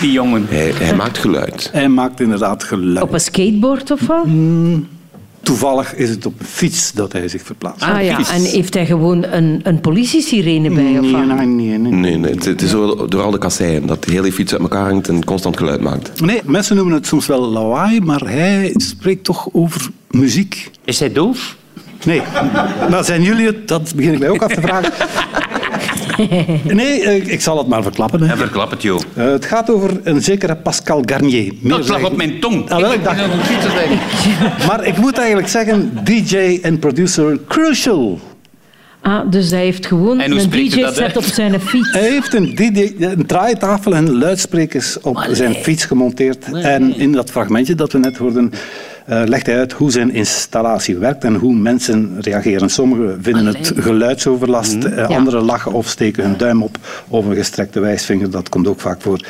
Die 0.00 0.12
jongen. 0.12 0.46
Hij, 0.48 0.72
hij 0.74 0.94
maakt 0.94 1.18
geluid. 1.18 1.68
Hij 1.72 1.88
maakt 1.88 2.20
inderdaad 2.20 2.64
geluid. 2.64 3.02
Op 3.06 3.12
een 3.12 3.20
skateboard 3.20 3.90
of 3.90 4.06
wat? 4.06 4.24
Toevallig 5.46 5.94
is 5.94 6.08
het 6.08 6.26
op 6.26 6.40
een 6.40 6.46
fiets 6.46 6.92
dat 6.92 7.12
hij 7.12 7.28
zich 7.28 7.42
verplaatst. 7.42 7.82
Ah 7.82 8.04
ja, 8.04 8.18
en 8.32 8.42
heeft 8.42 8.74
hij 8.74 8.86
gewoon 8.86 9.24
een, 9.24 9.60
een 9.62 9.80
politiesirene 9.80 10.70
bij? 10.70 10.98
Of 10.98 11.00
Nee, 11.00 11.12
wat? 11.26 11.36
nee, 11.36 11.46
nee, 11.46 11.78
nee. 11.78 11.92
Nee, 11.92 12.16
nee, 12.16 12.32
het, 12.32 12.44
het 12.44 12.62
is 12.62 12.70
door 12.70 13.20
al 13.20 13.30
de 13.30 13.38
kasseien. 13.38 13.86
Dat 13.86 14.04
de 14.04 14.10
hele 14.12 14.32
fiets 14.32 14.52
uit 14.52 14.60
elkaar 14.60 14.84
hangt 14.90 15.08
en 15.08 15.24
constant 15.24 15.56
geluid 15.56 15.80
maakt. 15.80 16.20
Nee, 16.20 16.40
mensen 16.44 16.76
noemen 16.76 16.94
het 16.94 17.06
soms 17.06 17.26
wel 17.26 17.40
lawaai, 17.40 18.00
maar 18.00 18.20
hij 18.20 18.74
spreekt 18.76 19.24
toch 19.24 19.48
over 19.52 19.88
muziek. 20.10 20.70
Is 20.84 20.98
hij 21.00 21.12
doof? 21.12 21.56
Nee, 22.04 22.22
maar 22.90 23.04
zijn 23.04 23.22
jullie 23.22 23.46
het? 23.46 23.68
Dat 23.68 23.92
begin 23.96 24.12
ik 24.12 24.18
mij 24.18 24.28
ook 24.28 24.42
af 24.42 24.52
te 24.52 24.60
vragen. 24.60 24.92
Nee, 26.64 27.00
ik 27.22 27.40
zal 27.40 27.58
het 27.58 27.66
maar 27.66 27.82
verklappen. 27.82 28.20
Hè. 28.22 28.30
En 28.32 28.38
verklap 28.38 28.70
het, 28.70 28.82
joh. 28.82 29.00
Eh, 29.14 29.24
het 29.24 29.44
gaat 29.44 29.70
over 29.70 30.00
een 30.04 30.22
zekere 30.22 30.56
Pascal 30.56 31.02
Garnier. 31.06 31.52
Meer 31.60 31.76
Dat 31.76 31.88
lag 31.88 32.04
op 32.04 32.16
mijn 32.16 32.40
tong. 32.40 32.70
Ah, 32.70 32.80
wel, 32.80 32.92
ik 32.92 33.04
dacht- 33.04 33.20
Maar 34.68 34.84
ik 34.86 34.96
moet 34.96 35.18
eigenlijk 35.18 35.48
zeggen, 35.48 35.98
DJ 36.04 36.58
en 36.62 36.78
producer 36.78 37.38
Crucial. 37.48 38.20
Ah, 39.00 39.30
dus 39.30 39.50
hij 39.50 39.60
heeft 39.64 39.86
gewoon 39.86 40.20
een 40.20 40.50
DJ-set 40.50 41.16
op 41.16 41.24
zijn 41.24 41.60
fiets. 41.60 41.90
Hij 41.92 42.10
heeft 42.10 42.34
een, 42.34 42.54
DJ, 42.54 42.92
een 42.98 43.26
draaitafel 43.26 43.94
en 43.94 44.18
luidsprekers 44.18 45.00
op 45.00 45.26
zijn 45.32 45.54
fiets 45.54 45.84
gemonteerd. 45.84 46.52
En 46.52 46.96
in 46.98 47.12
dat 47.12 47.30
fragmentje 47.30 47.74
dat 47.74 47.92
we 47.92 47.98
net 47.98 48.16
hoorden, 48.16 48.52
legt 49.06 49.46
hij 49.46 49.58
uit 49.58 49.72
hoe 49.72 49.90
zijn 49.90 50.10
installatie 50.10 50.96
werkt 50.96 51.24
en 51.24 51.34
hoe 51.34 51.54
mensen 51.54 52.16
reageren. 52.20 52.70
Sommigen 52.70 53.18
vinden 53.22 53.46
het 53.46 53.72
geluidsoverlast, 53.76 54.84
eh, 54.84 55.08
anderen 55.08 55.42
lachen 55.42 55.72
of 55.72 55.88
steken 55.88 56.24
hun 56.24 56.36
duim 56.36 56.62
op 56.62 56.78
of 57.08 57.26
een 57.26 57.34
gestrekte 57.34 57.80
wijsvinger. 57.80 58.30
Dat 58.30 58.48
komt 58.48 58.68
ook 58.68 58.80
vaak 58.80 59.00
voor. 59.00 59.20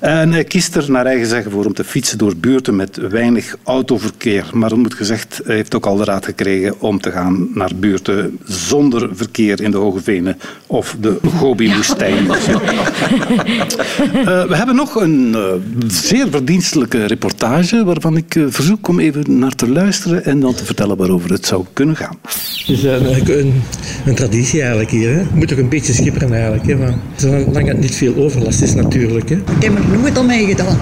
En 0.00 0.32
hij 0.32 0.44
kiest 0.44 0.76
er 0.76 0.90
naar 0.90 1.06
eigen 1.06 1.26
zeggen 1.26 1.50
voor 1.50 1.64
om 1.64 1.74
te 1.74 1.84
fietsen 1.84 2.18
door 2.18 2.36
buurten 2.36 2.76
met 2.76 2.96
weinig 2.96 3.56
autoverkeer. 3.62 4.50
Maar 4.52 4.68
dat 4.68 4.78
moet 4.78 4.94
gezegd, 4.94 5.40
hij 5.44 5.54
heeft 5.54 5.74
ook 5.74 5.86
al 5.86 5.96
de 5.96 6.04
raad 6.04 6.24
gekregen 6.24 6.80
om 6.80 7.00
te 7.00 7.10
gaan 7.10 7.48
naar 7.54 7.70
buurten 7.76 8.38
zonder 8.44 9.08
verkeer 9.12 9.62
in 9.62 9.70
de 9.70 9.76
Hoge 9.76 10.00
Venen 10.00 10.38
of 10.66 10.96
de 11.00 11.18
Gobi-woestijn. 11.38 12.26
Eh, 14.14 14.44
we 14.44 14.56
hebben 14.56 14.74
nog 14.74 14.94
een 14.94 15.34
eh, 15.34 15.42
zeer 15.86 16.26
verdienstelijke 16.30 17.04
reportage 17.04 17.84
waarvan 17.84 18.16
ik 18.16 18.34
eh, 18.34 18.44
verzoek 18.48 18.88
om 18.88 18.98
even 19.04 19.38
naar 19.38 19.54
te 19.54 19.68
luisteren 19.68 20.24
en 20.24 20.40
dan 20.40 20.54
te 20.54 20.64
vertellen 20.64 20.96
waarover 20.96 21.30
het 21.30 21.46
zou 21.46 21.64
kunnen 21.72 21.96
gaan. 21.96 22.16
Het 22.22 22.68
is 22.68 22.82
een, 22.82 23.38
een, 23.38 23.62
een 24.04 24.14
traditie 24.14 24.60
eigenlijk 24.60 24.90
hier. 24.90 25.08
Hè. 25.08 25.18
Je 25.18 25.26
moet 25.34 25.48
toch 25.48 25.58
een 25.58 25.68
beetje 25.68 25.92
schipperen 25.92 26.32
eigenlijk. 26.32 26.66
Hè, 26.66 26.76
van, 26.76 27.00
zolang 27.16 27.68
het 27.68 27.80
niet 27.80 27.94
veel 27.94 28.16
overlast 28.16 28.62
is 28.62 28.74
natuurlijk. 28.74 29.28
Hè. 29.28 29.36
Ik 29.36 29.62
heb 29.62 29.74
er 29.78 29.98
nooit 29.98 30.18
al 30.18 30.24
mee 30.24 30.46
gedaan. 30.46 30.78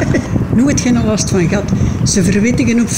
nooit 0.62 0.80
geen 0.80 1.04
last 1.04 1.30
van 1.30 1.48
gehad. 1.48 1.72
Ze 2.04 2.22
verwittigen 2.22 2.80
op 2.80 2.88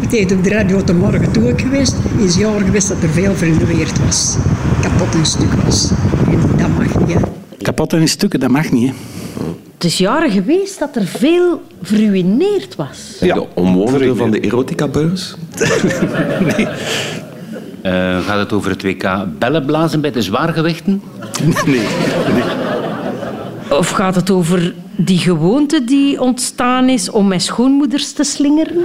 het 0.00 0.12
heeft 0.12 0.32
op 0.32 0.44
de 0.44 0.50
radio 0.50 0.84
de 0.84 0.94
morgen 0.94 1.32
toe 1.32 1.50
ook 1.50 1.60
geweest, 1.60 1.94
is 2.18 2.36
jaar 2.36 2.60
geweest 2.60 2.88
dat 2.88 3.02
er 3.02 3.08
veel 3.08 3.34
vernuweerd 3.34 3.98
was. 3.98 4.36
Kapot 4.82 5.14
in 5.14 5.26
stuk 5.26 5.52
was. 5.64 5.90
En 6.30 6.40
dat 6.56 6.68
mag 6.68 6.98
niet. 6.98 7.14
Hè. 7.14 7.20
Kapot 7.62 7.92
in 7.92 8.08
stukken, 8.08 8.40
dat 8.40 8.50
mag 8.50 8.70
niet. 8.72 8.88
Hè? 8.88 9.15
Het 9.76 9.84
is 9.84 9.98
jaren 9.98 10.30
geweest 10.30 10.78
dat 10.78 10.96
er 10.96 11.04
veel 11.06 11.62
verruineerd 11.82 12.76
was. 12.76 13.16
En 13.20 13.28
de 13.28 13.46
omwonenden 13.54 14.16
van 14.16 14.30
de 14.30 14.40
erotica-beurs? 14.40 15.34
Eh, 17.82 18.18
gaat 18.26 18.38
het 18.38 18.52
over 18.52 18.70
het 18.70 18.82
WK 18.82 19.26
bellenblazen 19.38 20.00
bij 20.00 20.10
de 20.10 20.22
zwaargewichten? 20.22 21.02
Nee. 21.66 21.80
nee. 22.34 22.42
Of 23.78 23.90
gaat 23.90 24.14
het 24.14 24.30
over 24.30 24.74
die 24.96 25.18
gewoonte 25.18 25.84
die 25.84 26.20
ontstaan 26.20 26.88
is 26.88 27.10
om 27.10 27.28
met 27.28 27.42
schoonmoeders 27.42 28.12
te 28.12 28.24
slingeren? 28.24 28.76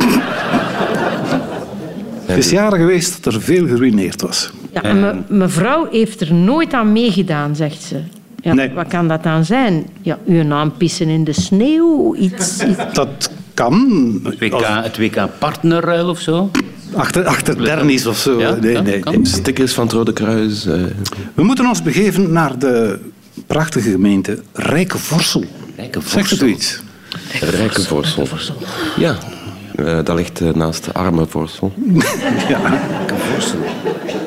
Het 2.25 2.37
is 2.37 2.49
jaren 2.49 2.79
geweest 2.79 3.23
dat 3.23 3.33
er 3.33 3.41
veel 3.41 3.67
geruineerd 3.67 4.21
was. 4.21 4.51
Ja, 4.73 4.93
me- 4.93 5.21
mevrouw 5.27 5.87
heeft 5.91 6.21
er 6.21 6.33
nooit 6.33 6.73
aan 6.73 6.91
meegedaan, 6.91 7.55
zegt 7.55 7.81
ze. 7.83 7.99
Ja, 8.41 8.53
Nee. 8.53 8.71
Wat 8.71 8.87
kan 8.87 9.07
dat 9.07 9.23
dan 9.23 9.45
zijn? 9.45 9.85
Ja, 10.01 10.17
uw 10.27 10.43
naam 10.43 10.71
pissen 10.77 11.07
in 11.07 11.23
de 11.23 11.33
sneeuw, 11.33 12.15
iets... 12.15 12.63
iets- 12.63 12.93
Dat 12.93 13.31
kan. 13.53 14.19
Het 14.23 14.39
WK, 14.39 14.61
het 14.83 14.97
WK 14.97 15.27
partnerruil 15.39 16.09
of 16.09 16.19
zo? 16.19 16.51
achter, 16.95 17.25
achter 17.25 17.63
Dernis 17.63 18.05
of 18.05 18.17
zo. 18.17 18.39
Ja, 18.39 18.55
nee, 18.55 18.71
ja, 18.71 18.81
nee, 18.81 18.99
kan. 18.99 19.13
nee. 19.13 19.25
Stickers 19.25 19.73
van 19.73 19.83
het 19.83 19.93
Rode 19.93 20.13
Kruis. 20.13 20.65
eh. 20.65 20.73
We 21.33 21.43
moeten 21.43 21.65
ons 21.67 21.81
begeven 21.83 22.31
naar 22.31 22.59
de 22.59 22.99
prachtige 23.47 23.91
gemeente 23.91 24.41
Rijkenvorsel. 24.53 25.43
Zegt 26.05 26.29
het 26.29 26.41
u 26.41 26.47
iets? 26.47 26.81
Rijke 27.39 27.81
Vorsel. 27.81 28.27
Ja, 28.97 29.17
eh, 29.75 29.99
dat 30.03 30.15
ligt 30.15 30.41
eh, 30.41 30.49
naast 30.53 30.93
Arme 30.93 31.25
Vorsel. 31.25 31.73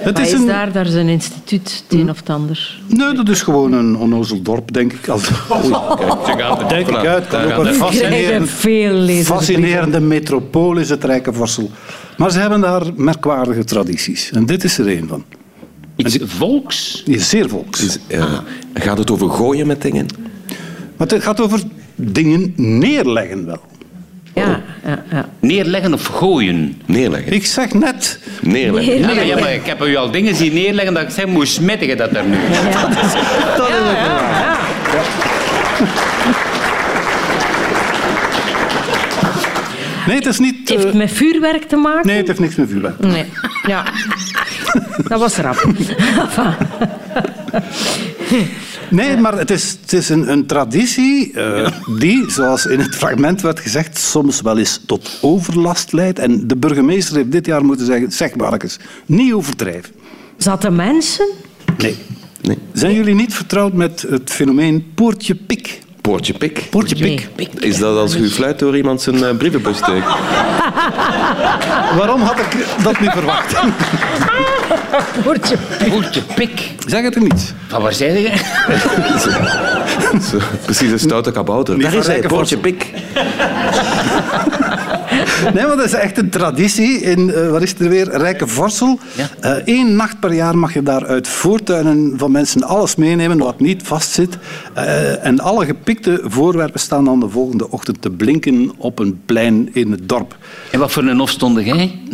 Het 0.00 0.18
is 0.18 0.26
is 0.26 0.32
een, 0.32 0.46
daar? 0.46 0.72
Daar 0.72 0.86
is 0.86 0.94
een 0.94 1.08
instituut, 1.08 1.84
het 1.88 1.98
een 2.00 2.10
of 2.10 2.16
het 2.18 2.30
ander. 2.30 2.78
nee, 2.88 3.12
dat 3.14 3.28
is 3.28 3.42
gewoon 3.42 3.72
een 3.72 3.96
onnozel 3.96 4.42
dorp, 4.42 4.72
denk 4.72 4.92
ik. 4.92 5.08
Als, 5.08 5.28
oei, 5.64 5.74
kijk, 6.36 6.68
denk 6.68 6.88
ik 6.88 7.06
uit. 7.06 7.26
Kan 7.26 7.40
ook 7.42 7.48
een 7.50 7.56
Ik 7.56 7.60
krijg 7.62 7.76
fascinerend, 7.76 8.50
veel 8.50 8.92
lezers. 8.92 9.28
fascinerende 9.28 10.00
metropool 10.00 10.76
is 10.76 10.88
het 10.88 11.04
Rijkenvorsel. 11.04 11.70
Maar 12.16 12.30
ze 12.30 12.38
hebben 12.38 12.60
daar 12.60 12.82
merkwaardige 12.96 13.64
tradities. 13.64 14.30
En 14.30 14.46
dit 14.46 14.64
is 14.64 14.78
er 14.78 14.88
een 14.88 15.08
van. 15.08 15.24
Iets 15.96 16.18
volks? 16.22 17.02
Is 17.06 17.28
zeer 17.28 17.48
volks. 17.48 17.84
Is, 17.84 17.98
eh, 18.06 18.38
Gaat 18.74 18.98
het 18.98 19.10
over 19.10 19.30
gooien 19.30 19.66
met 19.66 19.82
dingen? 19.82 20.06
Maar 20.96 21.06
het 21.08 21.22
gaat 21.22 21.40
over 21.40 21.60
dingen 21.94 22.52
neerleggen 22.56 23.46
wel. 23.46 23.60
Ja, 24.34 24.60
ja, 24.84 25.02
ja. 25.10 25.28
Neerleggen 25.40 25.94
of 25.94 26.04
gooien? 26.06 26.82
Neerleggen. 26.86 27.32
Ik 27.32 27.46
zeg 27.46 27.72
net, 27.72 28.18
Neerleggen. 28.40 28.98
Ja, 28.98 29.06
maar, 29.14 29.26
ja, 29.26 29.38
maar 29.38 29.54
ik 29.54 29.66
heb 29.66 29.82
u 29.82 29.96
al 29.96 30.10
dingen 30.10 30.34
zien 30.34 30.54
neerleggen 30.54 30.94
dat 30.94 31.02
ik 31.02 31.10
zeg, 31.10 31.24
hoe 31.24 31.46
smettig 31.46 31.88
je 31.88 31.96
dat 31.96 32.16
er 32.16 32.24
nu? 32.24 32.36
dat 32.36 33.04
is 33.04 33.14
ook 33.14 33.68
waar. 33.84 34.58
Nee, 40.06 40.16
het 40.16 40.26
is 40.26 40.38
niet... 40.38 40.56
Het 40.58 40.68
heeft 40.68 40.84
eh, 40.84 40.92
met 40.92 41.12
vuurwerk 41.12 41.62
te 41.62 41.76
maken? 41.76 42.06
nee, 42.06 42.16
het 42.16 42.26
heeft 42.26 42.38
niks 42.38 42.54
met 42.54 42.68
vuurwerk. 42.68 42.98
Nee. 42.98 43.24
Ja. 43.66 43.84
Dat 45.08 45.20
was 45.20 45.36
rap. 45.36 45.56
Nee, 48.90 49.16
maar 49.16 49.38
het 49.38 49.50
is, 49.50 49.78
het 49.80 49.92
is 49.92 50.08
een, 50.08 50.30
een 50.30 50.46
traditie 50.46 51.32
eh, 51.32 51.70
die, 51.98 52.30
zoals 52.30 52.66
in 52.66 52.80
het 52.80 52.94
fragment 52.94 53.40
werd 53.40 53.60
gezegd, 53.60 53.98
soms 53.98 54.40
wel 54.40 54.58
eens 54.58 54.80
tot 54.86 55.18
overlast 55.20 55.92
leidt. 55.92 56.18
En 56.18 56.46
de 56.46 56.56
burgemeester 56.56 57.16
heeft 57.16 57.32
dit 57.32 57.46
jaar 57.46 57.64
moeten 57.64 57.86
zeggen, 57.86 58.12
zeg 58.12 58.34
Marcus, 58.34 58.78
niet 59.06 59.32
overdrijven. 59.32 59.92
Zaten 60.36 60.76
mensen? 60.76 61.26
Nee. 61.78 61.96
Nee. 62.42 62.58
Zijn 62.72 62.94
jullie 62.94 63.14
niet 63.14 63.34
vertrouwd 63.34 63.72
met 63.72 64.04
het 64.08 64.30
fenomeen 64.30 64.92
poortje 64.94 65.34
pik? 65.34 65.82
Poortje 66.04 66.32
pik. 66.32 66.66
Poortje 66.70 66.96
pik. 66.96 67.28
Is 67.58 67.78
dat 67.78 67.96
als 67.96 68.14
u 68.14 68.30
fluit 68.30 68.58
door 68.58 68.76
iemand 68.76 69.02
zijn 69.02 69.24
eh, 69.24 69.36
brievenbus 69.36 69.76
steekt? 69.76 70.06
Waarom 71.98 72.20
had 72.20 72.38
ik 72.38 72.66
dat 72.82 73.00
niet 73.00 73.10
verwacht? 73.10 73.54
Woordje. 75.24 75.56
Poeltje 75.88 76.22
pik. 76.34 76.70
Zeg 76.86 77.02
het 77.02 77.14
er 77.14 77.22
niet. 77.22 77.54
Van 77.68 77.82
waar 77.82 77.92
zei 77.92 78.18
je? 78.18 78.30
Zo, 80.30 80.38
Precies 80.64 80.90
een 80.90 80.98
stoute 80.98 81.32
kabouter. 81.32 81.78
Daar 81.80 81.94
is 81.94 82.06
hij, 82.06 82.20
Poortje 82.20 82.56
pik. 82.58 82.86
Nee, 85.52 85.66
maar 85.66 85.76
dat 85.76 85.84
is 85.84 85.92
echt 85.92 86.18
een 86.18 86.30
traditie 86.30 87.00
in, 87.00 87.32
eh 87.32 87.50
wat 87.50 87.62
is 87.62 87.70
het 87.70 87.80
er 87.80 87.88
weer, 87.88 88.16
Rijke 88.16 88.46
Vorsel. 88.46 88.98
Ja. 89.12 89.28
Eén 89.64 89.96
nacht 89.96 90.20
per 90.20 90.32
jaar 90.32 90.58
mag 90.58 90.74
je 90.74 90.82
daar 90.82 91.06
uit 91.06 91.28
voortuinen 91.28 92.12
van 92.16 92.30
mensen 92.30 92.62
alles 92.62 92.96
meenemen 92.96 93.38
wat 93.38 93.60
niet 93.60 93.82
vastzit. 93.82 94.38
Eh, 94.74 95.24
en 95.24 95.40
alle 95.40 95.64
gepikte 95.64 96.20
voorwerpen 96.24 96.80
staan 96.80 97.04
dan 97.04 97.20
de 97.20 97.28
volgende 97.28 97.70
ochtend 97.70 98.02
te 98.02 98.10
blinken 98.10 98.72
op 98.76 98.98
een 98.98 99.20
plein 99.26 99.68
in 99.72 99.90
het 99.90 100.08
dorp. 100.08 100.36
En 100.70 100.78
wat 100.78 100.92
voor 100.92 101.02
een 101.02 101.18
hof 101.18 101.30
stond 101.30 101.64
jij? 101.64 101.98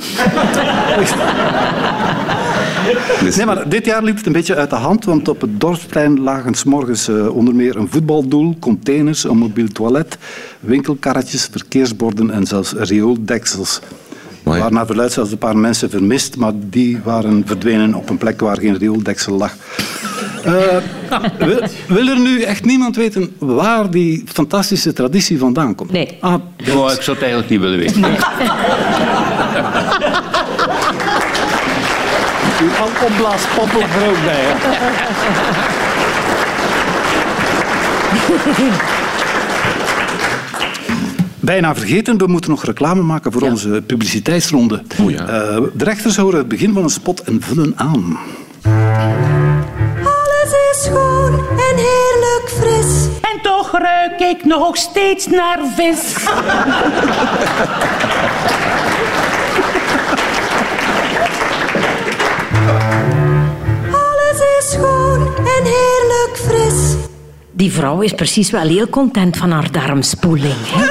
Dus- 3.23 3.37
Nee, 3.37 3.47
maar 3.47 3.69
dit 3.69 3.85
jaar 3.85 4.03
liep 4.03 4.17
het 4.17 4.27
een 4.27 4.33
beetje 4.33 4.55
uit 4.57 4.71
de 4.71 4.77
hand, 4.77 5.05
want 5.05 5.29
op 5.29 5.41
het 5.41 5.61
dorpsplein 5.61 6.21
lagen 6.21 6.55
's 6.55 6.65
morgens 6.65 7.09
eh, 7.09 7.35
onder 7.37 7.55
meer 7.55 7.77
een 7.77 7.89
voetbaldoel, 7.91 8.57
containers, 8.61 9.25
een 9.25 9.37
mobiel 9.39 9.69
toilet, 9.73 10.19
winkelkarretjes, 10.61 11.49
verkeersborden 11.51 12.31
en 12.31 12.47
zelfs 12.47 12.73
riooldeksels. 12.73 13.81
Er 13.83 14.47
Mooi. 14.47 14.59
waren 14.59 14.75
naar 14.75 14.87
verluidt 14.87 15.13
zelfs 15.13 15.33
een 15.33 15.39
paar 15.39 15.57
mensen 15.57 15.91
vermist, 15.91 16.37
maar 16.37 16.53
die 16.57 17.01
waren 17.05 17.43
verdwenen 17.47 17.95
op 17.95 18.11
een 18.11 18.19
plek 18.19 18.41
waar 18.41 18.59
geen 18.59 18.77
riooldeksel 18.79 19.37
lag. 19.37 19.53
Eh, 20.45 20.53
wil, 21.47 21.61
wil 21.89 22.09
er 22.09 22.21
nu 22.21 22.43
echt 22.43 22.65
niemand 22.65 22.97
weten 22.97 23.33
waar 23.39 23.91
die 23.91 24.25
fantastische 24.33 24.93
traditie 24.93 25.39
vandaan 25.39 25.75
komt? 25.75 25.93
Nee. 25.93 26.17
Ah, 26.21 26.35
Oh, 26.75 26.93
ik 26.93 27.03
zou 27.03 27.17
het 27.17 27.27
eigenlijk 27.27 27.49
niet 27.51 27.61
willen 27.61 27.79
weten. 27.79 28.05
alcoholblaaspoppel 32.81 33.81
er 33.81 34.09
ook 34.09 34.25
bij. 34.25 34.41
Hè? 34.41 34.55
Bijna 41.41 41.75
vergeten, 41.75 42.19
we 42.19 42.27
moeten 42.27 42.51
nog 42.51 42.65
reclame 42.65 43.03
maken 43.03 43.33
voor 43.33 43.43
onze 43.43 43.83
publiciteitsronde. 43.87 44.83
O 45.01 45.11
ja. 45.11 45.27
Eh, 45.27 45.63
de 45.73 45.85
rechters 45.85 46.17
horen 46.17 46.39
het 46.39 46.49
begin 46.49 46.73
van 46.73 46.83
een 46.83 46.91
spot 46.91 47.23
en 47.23 47.43
vullen 47.43 47.73
aan. 47.77 48.19
Alles 50.03 50.53
is 50.73 50.83
schoon 50.83 51.35
en 51.39 51.77
heerlijk 51.77 52.45
fris. 52.47 53.07
En 53.21 53.41
toch 53.43 53.79
ruik 53.79 54.21
ik 54.21 54.45
nog 54.45 54.77
steeds 54.77 55.27
naar 55.27 55.59
vis. 55.77 56.15
heerlijk 65.71 66.37
fris. 66.45 66.95
Die 67.51 67.73
vrouw 67.73 68.01
is 68.01 68.13
precies 68.13 68.51
wel 68.51 68.67
heel 68.67 68.89
content 68.89 69.37
van 69.37 69.51
haar 69.51 69.73
darmspoeling. 69.73 70.55
Hè? 70.57 70.85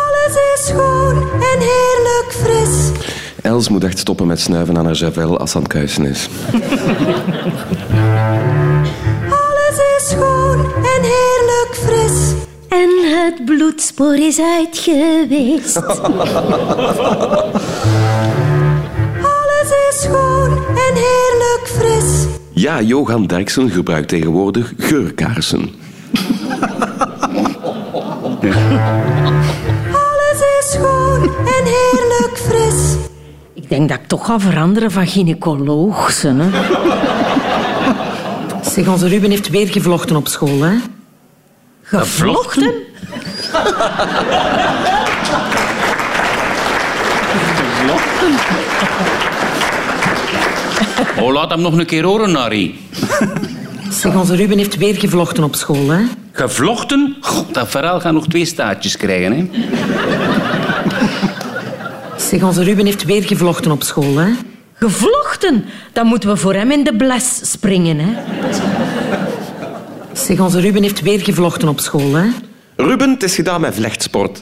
Alles 0.00 0.34
is 0.54 0.66
schoon 0.66 1.16
en 1.22 1.58
heerlijk 1.58 2.26
fris. 2.28 2.90
Els 3.42 3.68
moet 3.68 3.84
echt 3.84 3.98
stoppen 3.98 4.26
met 4.26 4.40
snuiven 4.40 4.78
aan 4.78 4.84
haar 4.84 4.94
javel 4.94 5.38
als 5.38 5.50
ze 5.50 5.56
aan 5.56 5.62
het 5.62 5.72
kuisen 5.72 6.04
is. 6.04 6.28
Alles 9.40 9.78
is 9.96 10.08
schoon 10.08 10.60
en 10.64 11.02
heerlijk 11.02 11.70
fris. 11.70 12.32
En 12.68 12.88
het 13.04 13.44
bloedspoor 13.44 14.14
is 14.14 14.40
uitgeweest. 14.40 15.80
Ja, 22.64 22.80
Johan 22.80 23.26
Derksen 23.26 23.70
gebruikt 23.70 24.08
tegenwoordig 24.08 24.72
geurkaarsen. 24.78 25.70
Alles 29.92 30.40
is 30.60 30.70
schoon 30.72 31.22
en 31.22 31.64
heerlijk 31.64 32.32
fris. 32.34 32.94
Ik 33.54 33.68
denk 33.68 33.88
dat 33.88 33.98
ik 33.98 34.06
toch 34.06 34.26
ga 34.26 34.40
veranderen 34.40 34.90
van 34.90 35.06
gynaecoloog. 35.06 36.10
ze, 36.10 36.28
Hè? 36.28 36.50
Zeg, 38.70 38.88
onze 38.88 39.08
Ruben 39.08 39.30
heeft 39.30 39.48
weer 39.48 39.68
gevlochten 39.68 40.16
op 40.16 40.28
school, 40.28 40.62
hè? 40.62 40.74
Gevlochten? 41.82 42.72
Oh, 51.20 51.32
laat 51.32 51.50
hem 51.50 51.60
nog 51.60 51.78
een 51.78 51.86
keer 51.86 52.04
horen, 52.04 52.32
Nari. 52.32 52.78
Zeg, 53.90 54.14
onze 54.14 54.36
Ruben 54.36 54.58
heeft 54.58 54.76
weer 54.76 54.94
gevlochten 54.94 55.44
op 55.44 55.54
school, 55.54 55.88
hè? 55.90 56.02
Gevlochten? 56.32 57.16
God, 57.20 57.54
dat 57.54 57.68
verhaal 57.68 58.00
gaat 58.00 58.12
nog 58.12 58.26
twee 58.28 58.44
staartjes 58.44 58.96
krijgen, 58.96 59.32
hè? 59.32 59.48
Zeg, 62.16 62.42
onze 62.42 62.62
Ruben 62.62 62.84
heeft 62.86 63.04
weer 63.04 63.22
gevlochten 63.22 63.70
op 63.70 63.82
school, 63.82 64.16
hè? 64.16 64.28
Gevlochten? 64.72 65.64
Dan 65.92 66.06
moeten 66.06 66.28
we 66.28 66.36
voor 66.36 66.54
hem 66.54 66.70
in 66.70 66.84
de 66.84 66.96
bles 66.96 67.50
springen. 67.50 67.98
Hè? 67.98 68.12
Zeg, 70.12 70.40
onze 70.40 70.60
Ruben 70.60 70.82
heeft 70.82 71.00
weer 71.02 71.20
gevlochten 71.20 71.68
op 71.68 71.80
school, 71.80 72.14
hè? 72.14 72.26
Ruben, 72.76 73.10
het 73.10 73.22
is 73.22 73.34
gedaan 73.34 73.60
met 73.60 73.74
vlechtsport. 73.74 74.40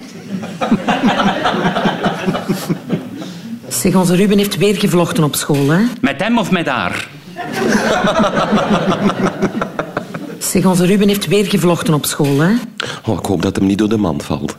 Zeg, 3.73 3.95
onze 3.95 4.17
Ruben 4.17 4.39
heeft 4.39 4.57
weer 4.57 4.77
gevlochten 4.77 5.25
op 5.25 5.37
school, 5.37 5.71
hè? 5.71 5.81
Met 6.01 6.23
hem 6.23 6.39
of 6.39 6.51
met 6.51 6.67
haar? 6.67 7.09
Zeg, 10.39 10.65
onze 10.65 10.87
Ruben 10.87 11.09
heeft 11.09 11.27
weer 11.27 11.47
gevlochten 11.47 11.95
op 11.95 12.07
school, 12.07 12.41
hè? 12.41 12.51
Oh, 13.05 13.19
ik 13.19 13.27
hoop 13.27 13.43
dat 13.43 13.57
hem 13.57 13.67
niet 13.67 13.79
door 13.79 13.89
de 13.89 13.97
mand 13.97 14.25
valt. 14.25 14.57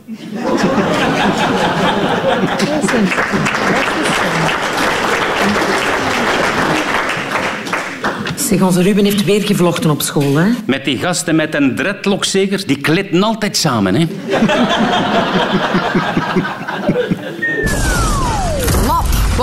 Zeg, 8.36 8.62
onze 8.62 8.82
Ruben 8.82 9.04
heeft 9.04 9.24
weer 9.24 9.42
gevlochten 9.42 9.90
op 9.90 10.02
school, 10.02 10.36
hè? 10.36 10.48
Met 10.66 10.84
die 10.84 10.98
gasten 10.98 11.36
met 11.36 11.54
een 11.54 11.74
dreadlock 11.74 12.24
zeker, 12.24 12.66
die 12.66 12.80
klitten 12.80 13.22
altijd 13.22 13.56
samen, 13.56 13.94
hè? 13.94 14.06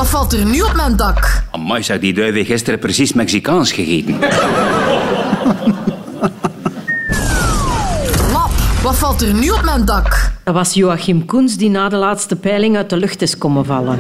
wat 0.02 0.10
valt 0.10 0.34
er 0.34 0.46
nu 0.46 0.62
op 0.62 0.74
mijn 0.76 0.96
dak? 0.96 1.44
Amai, 1.52 1.84
zou 1.84 2.00
die 2.00 2.14
duiven 2.14 2.46
gisteren 2.46 2.80
precies 2.80 3.14
Mexicaans 3.14 3.72
gegeten. 3.72 4.20
Lap, 8.32 8.52
wat 8.84 8.96
valt 8.96 9.22
er 9.22 9.34
nu 9.34 9.50
op 9.50 9.62
mijn 9.64 9.86
dak? 9.86 10.32
Dat 10.44 10.54
was 10.54 10.74
Joachim 10.74 11.26
Koens 11.26 11.58
die 11.58 11.70
na 11.70 11.90
de 11.90 11.96
laatste 11.96 12.36
peiling 12.36 12.78
uit 12.78 12.90
de 12.90 12.98
lucht 12.98 13.22
is 13.22 13.38
komen 13.38 13.66
vallen. 13.66 14.00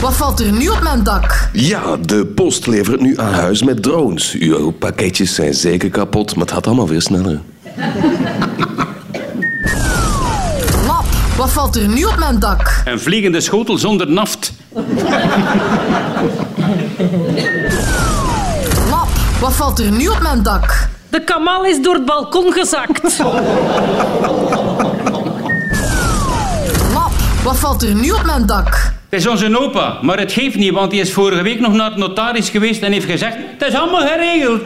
Wat 0.00 0.14
valt 0.14 0.40
er 0.40 0.52
nu 0.52 0.68
op 0.68 0.80
mijn 0.82 1.02
dak? 1.02 1.48
Ja, 1.52 1.96
de 1.96 2.26
post 2.26 2.66
levert 2.66 3.00
nu 3.00 3.18
aan 3.18 3.32
huis 3.32 3.62
met 3.62 3.82
drones. 3.82 4.36
Uw 4.38 4.70
pakketjes 4.70 5.34
zijn 5.34 5.54
zeker 5.54 5.90
kapot, 5.90 6.34
maar 6.34 6.44
het 6.44 6.54
gaat 6.54 6.66
allemaal 6.66 6.88
weer 6.88 7.02
sneller. 7.02 7.40
Valt 11.60 11.76
er 11.76 11.88
nu 11.88 12.04
op 12.04 12.16
mijn 12.16 12.38
dak? 12.38 12.82
Een 12.84 13.00
vliegende 13.00 13.40
schotel 13.40 13.78
zonder 13.78 14.10
naft. 14.10 14.52
Lap, 18.90 19.08
wat 19.40 19.52
valt 19.52 19.78
er 19.78 19.90
nu 19.90 20.08
op 20.08 20.20
mijn 20.22 20.42
dak? 20.42 20.88
De 21.08 21.24
kamal 21.24 21.64
is 21.64 21.82
door 21.82 21.94
het 21.94 22.04
balkon 22.04 22.52
gezakt. 22.52 23.18
Lap, 26.92 27.12
wat 27.42 27.56
valt 27.58 27.82
er 27.82 27.94
nu 27.94 28.10
op 28.10 28.24
mijn 28.24 28.46
dak? 28.46 28.92
Het 29.08 29.20
is 29.20 29.26
onze 29.26 29.58
opa, 29.58 29.98
maar 30.02 30.18
het 30.18 30.32
geeft 30.32 30.56
niet, 30.56 30.72
want 30.72 30.92
hij 30.92 31.00
is 31.00 31.12
vorige 31.12 31.42
week 31.42 31.60
nog 31.60 31.72
naar 31.72 31.90
de 31.90 31.98
notaris 31.98 32.48
geweest 32.48 32.82
en 32.82 32.92
heeft 32.92 33.06
gezegd: 33.06 33.36
Het 33.58 33.68
is 33.68 33.74
allemaal 33.74 34.06
geregeld. 34.06 34.62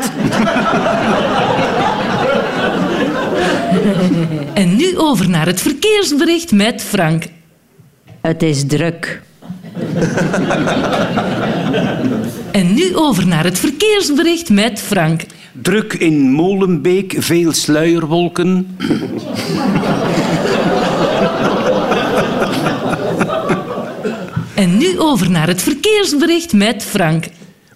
En 4.55 4.77
nu 4.77 4.99
over 4.99 5.29
naar 5.29 5.47
het 5.47 5.61
verkeersbericht 5.61 6.53
met 6.53 6.83
Frank. 6.83 7.25
Het 8.21 8.43
is 8.43 8.67
druk. 8.67 9.23
En 12.51 12.75
nu 12.75 12.97
over 12.97 13.27
naar 13.27 13.45
het 13.45 13.59
verkeersbericht 13.59 14.51
met 14.51 14.81
Frank. 14.81 15.23
Druk 15.63 15.93
in 15.93 16.33
Molenbeek, 16.33 17.15
veel 17.19 17.53
sluierwolken. 17.53 18.77
En 24.55 24.77
nu 24.77 24.99
over 24.99 25.31
naar 25.31 25.47
het 25.47 25.63
verkeersbericht 25.63 26.53
met 26.53 26.83
Frank. 26.83 27.25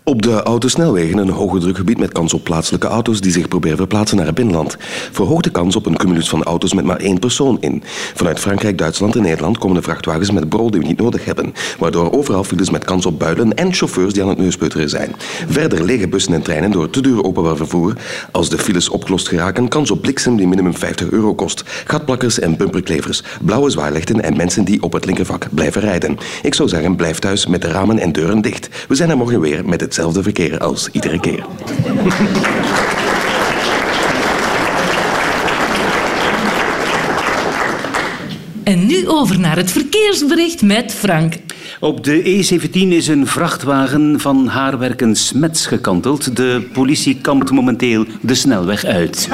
Op 0.09 0.23
de 0.23 0.43
autosnelwegen 0.43 1.19
een 1.19 1.29
hoge 1.29 1.59
drukgebied 1.59 1.99
met 1.99 2.13
kans 2.13 2.35
op 2.35 2.45
plaatselijke 2.45 2.87
auto's 2.87 3.21
die 3.21 3.33
zich 3.33 3.49
proberen 3.49 3.77
verplaatsen 3.77 4.17
naar 4.17 4.27
het 4.27 4.35
binnenland. 4.35 4.77
Verhoogt 5.13 5.45
de 5.45 5.51
kans 5.51 5.77
op 5.77 5.87
een 5.87 5.97
cumulus 5.97 6.29
van 6.29 6.43
auto's 6.43 6.75
met 6.75 6.85
maar 6.85 6.97
één 6.97 7.19
persoon 7.19 7.57
in. 7.61 7.83
Vanuit 8.15 8.39
Frankrijk, 8.39 8.79
Duitsland 8.79 9.17
en 9.17 9.23
Nederland 9.23 9.59
komen 9.59 9.77
de 9.77 9.83
vrachtwagens 9.83 10.31
met 10.31 10.49
brol 10.49 10.71
die 10.71 10.81
we 10.81 10.87
niet 10.87 11.01
nodig 11.01 11.25
hebben. 11.25 11.55
Waardoor 11.79 12.13
overal 12.13 12.45
files 12.45 12.71
met 12.71 12.85
kans 12.85 13.07
op 13.07 13.19
builen 13.19 13.55
en 13.55 13.73
chauffeurs 13.73 14.13
die 14.13 14.23
aan 14.23 14.29
het 14.29 14.39
neuspeuteren 14.39 14.89
zijn. 14.89 15.15
Verder 15.49 15.85
lege 15.85 16.09
bussen 16.09 16.33
en 16.33 16.43
treinen 16.43 16.71
door 16.71 16.91
te 16.91 17.01
duur 17.01 17.25
openbaar 17.25 17.57
vervoer. 17.57 17.93
Als 18.33 18.49
de 18.49 18.59
files 18.59 18.89
opgelost 18.89 19.29
geraken, 19.29 19.69
kans 19.69 19.91
op 19.91 20.03
bliksem 20.03 20.37
die 20.37 20.47
minimum 20.47 20.75
50 20.75 21.11
euro 21.11 21.35
kost. 21.35 21.63
Gatplakkers 21.85 22.39
en 22.39 22.57
bumperklevers, 22.57 23.23
blauwe 23.43 23.71
zwaailichten 23.71 24.23
en 24.23 24.37
mensen 24.37 24.65
die 24.65 24.83
op 24.83 24.93
het 24.93 25.05
linkervak 25.05 25.49
blijven 25.51 25.81
rijden. 25.81 26.19
Ik 26.43 26.55
zou 26.55 26.69
zeggen, 26.69 26.97
blijf 26.97 27.19
thuis 27.19 27.47
met 27.47 27.63
de 27.63 27.69
ramen 27.69 27.99
en 27.99 28.13
deuren 28.13 28.41
dicht. 28.41 28.69
We 28.89 28.95
zijn 28.95 29.11
er 29.11 29.17
morgen 29.17 29.41
weer 29.41 29.69
met 29.69 29.81
hetzelfde 29.99 30.23
verkeer 30.23 30.59
als 30.59 30.89
iedere 30.93 31.21
keer. 31.21 31.45
En 38.63 38.87
nu 38.87 39.09
over 39.09 39.41
naar 39.41 39.57
het 39.57 39.71
verkeersbericht 39.71 40.63
met 40.63 40.95
Frank. 40.95 41.35
Op 41.81 42.05
de 42.05 42.23
E17 42.23 42.73
is 42.73 43.09
een 43.09 43.27
vrachtwagen 43.27 44.21
van 44.21 44.47
haarwerken 44.47 45.17
Smets 45.17 45.67
gekanteld. 45.67 46.37
De 46.37 46.69
politie 46.73 47.21
kampt 47.21 47.51
momenteel 47.51 48.05
de 48.21 48.35
snelweg 48.35 48.85
uit. 48.85 49.29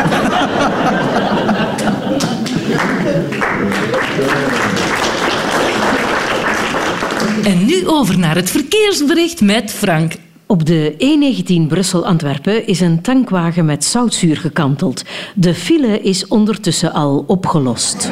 En 7.45 7.65
nu 7.67 7.87
over 7.87 8.19
naar 8.19 8.35
het 8.35 8.51
verkeersbericht 8.51 9.41
met 9.41 9.71
Frank. 9.71 10.13
Op 10.47 10.67
de 10.67 10.95
E19 10.99 11.69
Brussel-Antwerpen 11.69 12.67
is 12.67 12.81
een 12.81 13.03
tankwagen 13.03 13.65
met 13.65 13.85
zoutzuur 13.85 14.37
gekanteld. 14.37 15.03
De 15.35 15.55
file 15.55 16.01
is 16.01 16.27
ondertussen 16.27 16.93
al 16.93 17.25
opgelost. 17.27 18.11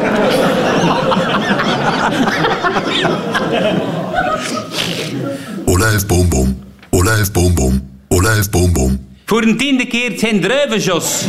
Olijfboom, 5.65 6.57
olijfboom, 6.91 7.81
olijfboom. 8.09 9.01
Voor 9.25 9.43
een 9.43 9.57
tiende 9.57 9.87
keer 9.87 10.19
zijn 10.19 10.41
druivenjos. 10.41 11.25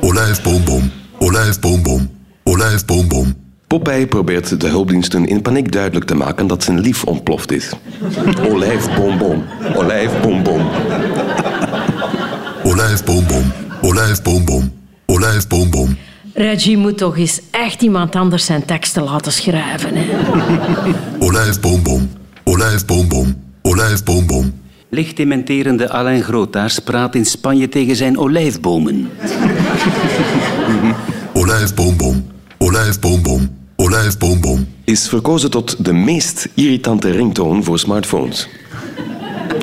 Olijfboom, 0.00 0.90
olijfboom, 1.18 2.10
olijfboom. 2.44 3.47
Popeye 3.68 4.06
probeert 4.06 4.60
de 4.60 4.68
hulpdiensten 4.68 5.26
in 5.26 5.42
paniek 5.42 5.72
duidelijk 5.72 6.04
te 6.06 6.14
maken 6.14 6.46
dat 6.46 6.62
zijn 6.62 6.80
lief 6.80 7.04
ontploft 7.04 7.52
is. 7.52 7.72
Olijfbonbon, 8.50 9.44
olijfbonbon. 9.74 10.60
Olijfboom, 12.64 13.52
olijfboom, 13.82 14.72
olijfboom. 15.06 15.96
Reggie 16.34 16.76
moet 16.76 16.98
toch 16.98 17.18
eens 17.18 17.40
echt 17.50 17.82
iemand 17.82 18.16
anders 18.16 18.44
zijn 18.44 18.64
teksten 18.64 19.02
laten 19.02 19.32
schrijven. 19.32 19.90
Hè? 19.94 20.04
Olijfboom, 21.18 22.10
olijfboom, 22.44 23.34
olijfboom. 23.62 24.52
Licht 24.90 25.16
dementerende 25.16 25.90
Alain 25.90 26.22
Grootaars 26.22 26.78
praat 26.78 27.14
in 27.14 27.26
Spanje 27.26 27.68
tegen 27.68 27.96
zijn 27.96 28.18
olijfbomen. 28.18 29.10
Olijfboom, 31.32 32.24
olijfboom, 32.58 33.57
olijfboom. 33.88 34.68
Is 34.84 35.08
verkozen 35.08 35.50
tot 35.50 35.84
de 35.84 35.92
meest 35.92 36.48
irritante 36.54 37.10
ringtoon 37.10 37.64
voor 37.64 37.78
smartphones. 37.78 38.48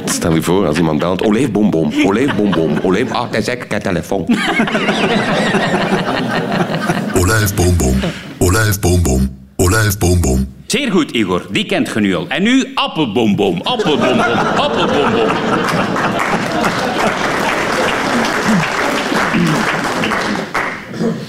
Stel 0.05 0.33
je 0.33 0.41
voor, 0.41 0.67
als 0.67 0.77
iemand 0.77 0.99
belt, 0.99 1.23
olijfbombom, 1.23 1.93
olijfbombom, 2.05 2.79
olijf... 2.83 3.11
Ah, 3.11 3.31
dat 3.31 3.41
is 3.41 3.47
een 3.47 3.81
telefoon. 3.81 4.25
Olijfbombom, 7.15 7.99
olijfbombom, 8.37 9.29
olijfbombom. 9.55 10.47
Zeer 10.65 10.91
goed, 10.91 11.11
Igor. 11.11 11.47
Die 11.51 11.65
kent 11.65 11.91
je 11.93 11.99
nu 11.99 12.15
al. 12.15 12.25
En 12.27 12.43
nu 12.43 12.71
appelbombom, 12.75 13.61
appelbombom, 13.63 14.19
appelbombom. 14.55 15.27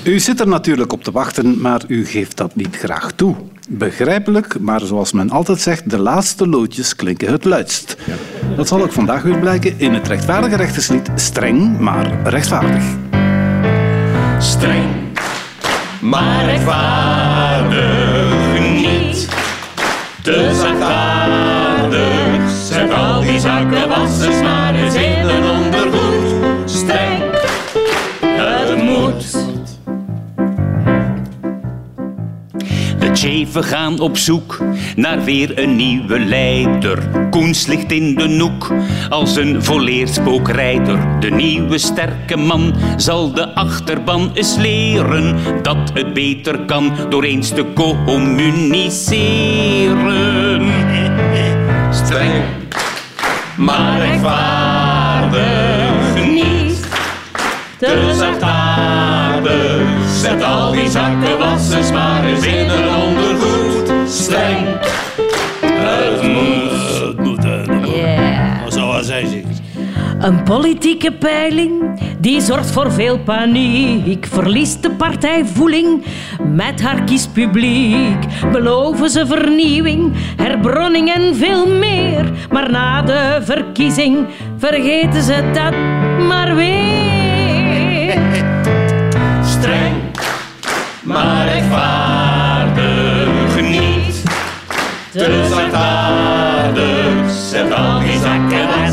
U 0.06 0.20
zit 0.20 0.40
er 0.40 0.48
natuurlijk 0.48 0.92
op 0.92 1.04
te 1.04 1.10
wachten, 1.10 1.60
maar 1.60 1.82
u 1.88 2.06
geeft 2.06 2.36
dat 2.36 2.54
niet 2.54 2.76
graag 2.76 3.12
toe. 3.12 3.34
Begrijpelijk, 3.68 4.60
maar 4.60 4.80
zoals 4.80 5.12
men 5.12 5.30
altijd 5.30 5.60
zegt, 5.60 5.90
de 5.90 5.98
laatste 5.98 6.48
loodjes 6.48 6.96
klinken 6.96 7.32
het 7.32 7.44
luidst. 7.44 7.96
Dat 8.56 8.68
zal 8.68 8.82
ook 8.82 8.92
vandaag 8.92 9.22
weer 9.22 9.38
blijken 9.38 9.78
in 9.78 9.94
het 9.94 10.08
rechtvaardige 10.08 10.56
rechterslied 10.56 11.10
Streng, 11.14 11.78
maar 11.78 12.22
rechtvaardig. 12.24 12.84
Streng, 14.38 14.84
maar 16.00 16.44
rechtvaardig 16.44 18.60
niet. 18.60 19.28
Te 20.22 20.50
zachtaardig, 20.60 22.50
zet 22.64 22.92
al 22.92 23.20
die 23.20 23.40
zakken 23.40 23.88
wassers 23.88 24.40
De 33.26 33.32
cheven 33.32 33.64
gaan 33.64 34.00
op 34.00 34.16
zoek 34.16 34.64
naar 34.96 35.24
weer 35.24 35.58
een 35.58 35.76
nieuwe 35.76 36.18
leider. 36.18 37.28
Koens 37.30 37.66
ligt 37.66 37.92
in 37.92 38.14
de 38.14 38.26
noek 38.26 38.72
als 39.08 39.36
een 39.36 39.64
volleerd 39.64 40.14
spookrijder. 40.14 41.20
De 41.20 41.30
nieuwe 41.30 41.78
sterke 41.78 42.36
man 42.36 42.74
zal 42.96 43.32
de 43.32 43.54
achterban 43.54 44.30
eens 44.34 44.56
leren 44.56 45.36
dat 45.62 45.76
het 45.94 46.12
beter 46.12 46.58
kan 46.58 46.92
door 47.08 47.24
eens 47.24 47.48
te 47.48 47.64
communiceren. 47.74 50.70
Streng, 51.90 52.44
maar 53.56 54.00
rechtvaardig 54.00 56.26
niet. 56.26 56.75
Te 57.78 58.14
zachtaardig, 58.18 59.82
zet 60.20 60.42
al 60.42 60.72
die 60.72 60.88
zakken 60.88 61.38
wassers 61.38 61.92
maar 61.92 62.24
eens 62.24 62.46
in 62.46 62.68
een 62.68 62.88
ondergoed. 62.94 63.92
Streng, 64.08 64.66
het 65.60 66.22
moet. 66.22 67.00
Het 67.00 67.18
moet, 67.18 67.44
Yeah. 67.94 68.68
Zoals 68.68 69.08
hij 69.08 69.26
zegt. 69.26 69.60
Een 70.18 70.42
politieke 70.42 71.12
peiling 71.12 72.00
die 72.18 72.40
zorgt 72.40 72.70
voor 72.70 72.92
veel 72.92 73.18
paniek. 73.18 74.26
Verliest 74.26 74.82
de 74.82 74.90
partij 74.90 75.44
voeling 75.44 76.04
met 76.54 76.82
haar 76.82 77.04
kiespubliek. 77.04 78.50
Beloven 78.52 79.10
ze 79.10 79.26
vernieuwing, 79.26 80.12
herbronning 80.36 81.14
en 81.14 81.36
veel 81.36 81.68
meer. 81.68 82.30
Maar 82.50 82.70
na 82.70 83.02
de 83.02 83.40
verkiezing 83.42 84.26
vergeten 84.58 85.22
ze 85.22 85.50
dat 85.52 85.74
maar 86.26 86.54
weer. 86.54 87.05
Maar 91.16 91.48
rechtvaardig 91.48 92.80
niet. 93.60 94.22
Te 95.12 95.46
zachtaardig, 95.50 97.30
zet 97.50 97.72
al 97.72 98.00
die 98.00 98.18
zakken 98.18 98.85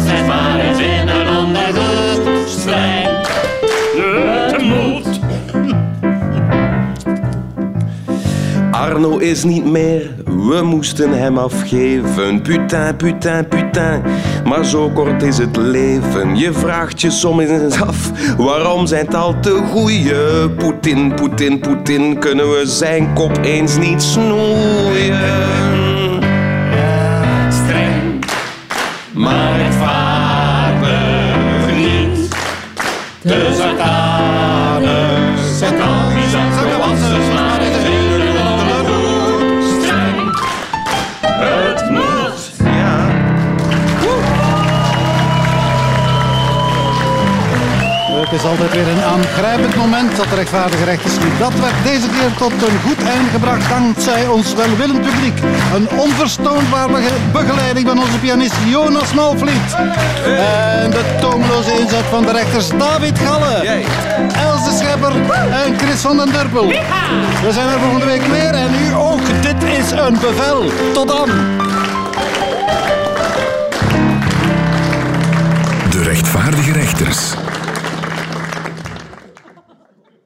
Arno 8.93 9.17
is 9.17 9.43
niet 9.43 9.65
meer, 9.65 10.09
we 10.25 10.61
moesten 10.63 11.11
hem 11.11 11.37
afgeven. 11.37 12.41
Putain, 12.41 12.95
putain, 12.95 13.47
putain, 13.47 14.01
maar 14.45 14.65
zo 14.65 14.89
kort 14.89 15.23
is 15.23 15.37
het 15.37 15.57
leven. 15.57 16.37
Je 16.37 16.53
vraagt 16.53 17.01
je 17.01 17.11
soms 17.11 17.79
af, 17.79 18.11
waarom 18.37 18.87
zijn 18.87 19.05
het 19.05 19.15
al 19.15 19.39
te 19.39 19.61
goeie? 19.71 20.49
Poetin, 20.49 21.13
Poetin, 21.15 21.59
Poetin, 21.59 22.19
kunnen 22.19 22.49
we 22.49 22.61
zijn 22.65 23.13
kop 23.13 23.37
eens 23.41 23.77
niet 23.77 24.01
snoeien? 24.01 25.19
Streng, 27.49 28.25
maar 29.13 29.57
rechtvaardig 29.57 31.75
niet. 31.75 32.29
Te 33.21 33.53
zachtaardig, 33.57 34.02
Het 48.33 48.41
is 48.41 48.47
altijd 48.47 48.71
weer 48.71 48.87
een 48.87 49.03
aangrijpend 49.03 49.75
moment 49.75 50.15
dat 50.15 50.29
de 50.29 50.35
rechtvaardige 50.35 50.83
rechters. 50.83 51.13
Dat 51.39 51.53
werd 51.53 51.73
deze 51.83 52.07
keer 52.07 52.33
tot 52.37 52.51
een 52.51 52.79
goed 52.85 53.03
eind 53.03 53.29
gebracht 53.31 53.69
dankzij 53.69 54.27
ons 54.27 54.53
welwillend 54.53 55.01
publiek. 55.01 55.39
Een 55.75 55.89
onverstoonbare 55.99 57.01
begeleiding 57.31 57.87
van 57.87 57.99
onze 57.99 58.19
pianist 58.19 58.55
Jonas 58.65 59.13
Malvliet. 59.13 59.75
En 60.25 60.89
de 60.91 61.03
toomloze 61.21 61.79
inzet 61.79 62.05
van 62.09 62.23
de 62.25 62.31
rechters 62.31 62.67
David 62.69 63.19
Gallen. 63.19 63.65
Els 64.35 64.63
de 64.63 64.75
Schepper 64.77 65.11
en 65.65 65.77
Chris 65.77 66.01
van 66.01 66.17
den 66.17 66.31
Durpel. 66.31 66.67
We 67.45 67.51
zijn 67.51 67.67
er 67.67 67.79
volgende 67.79 68.05
week 68.05 68.25
weer 68.25 68.53
en 68.53 68.71
u 68.87 68.93
ook. 68.93 69.41
Dit 69.41 69.63
is 69.63 69.91
een 69.91 70.17
bevel. 70.19 70.71
Tot 70.93 71.07
dan. 71.07 71.29
De 75.89 76.03
rechtvaardige 76.03 76.71
rechters. 76.71 77.33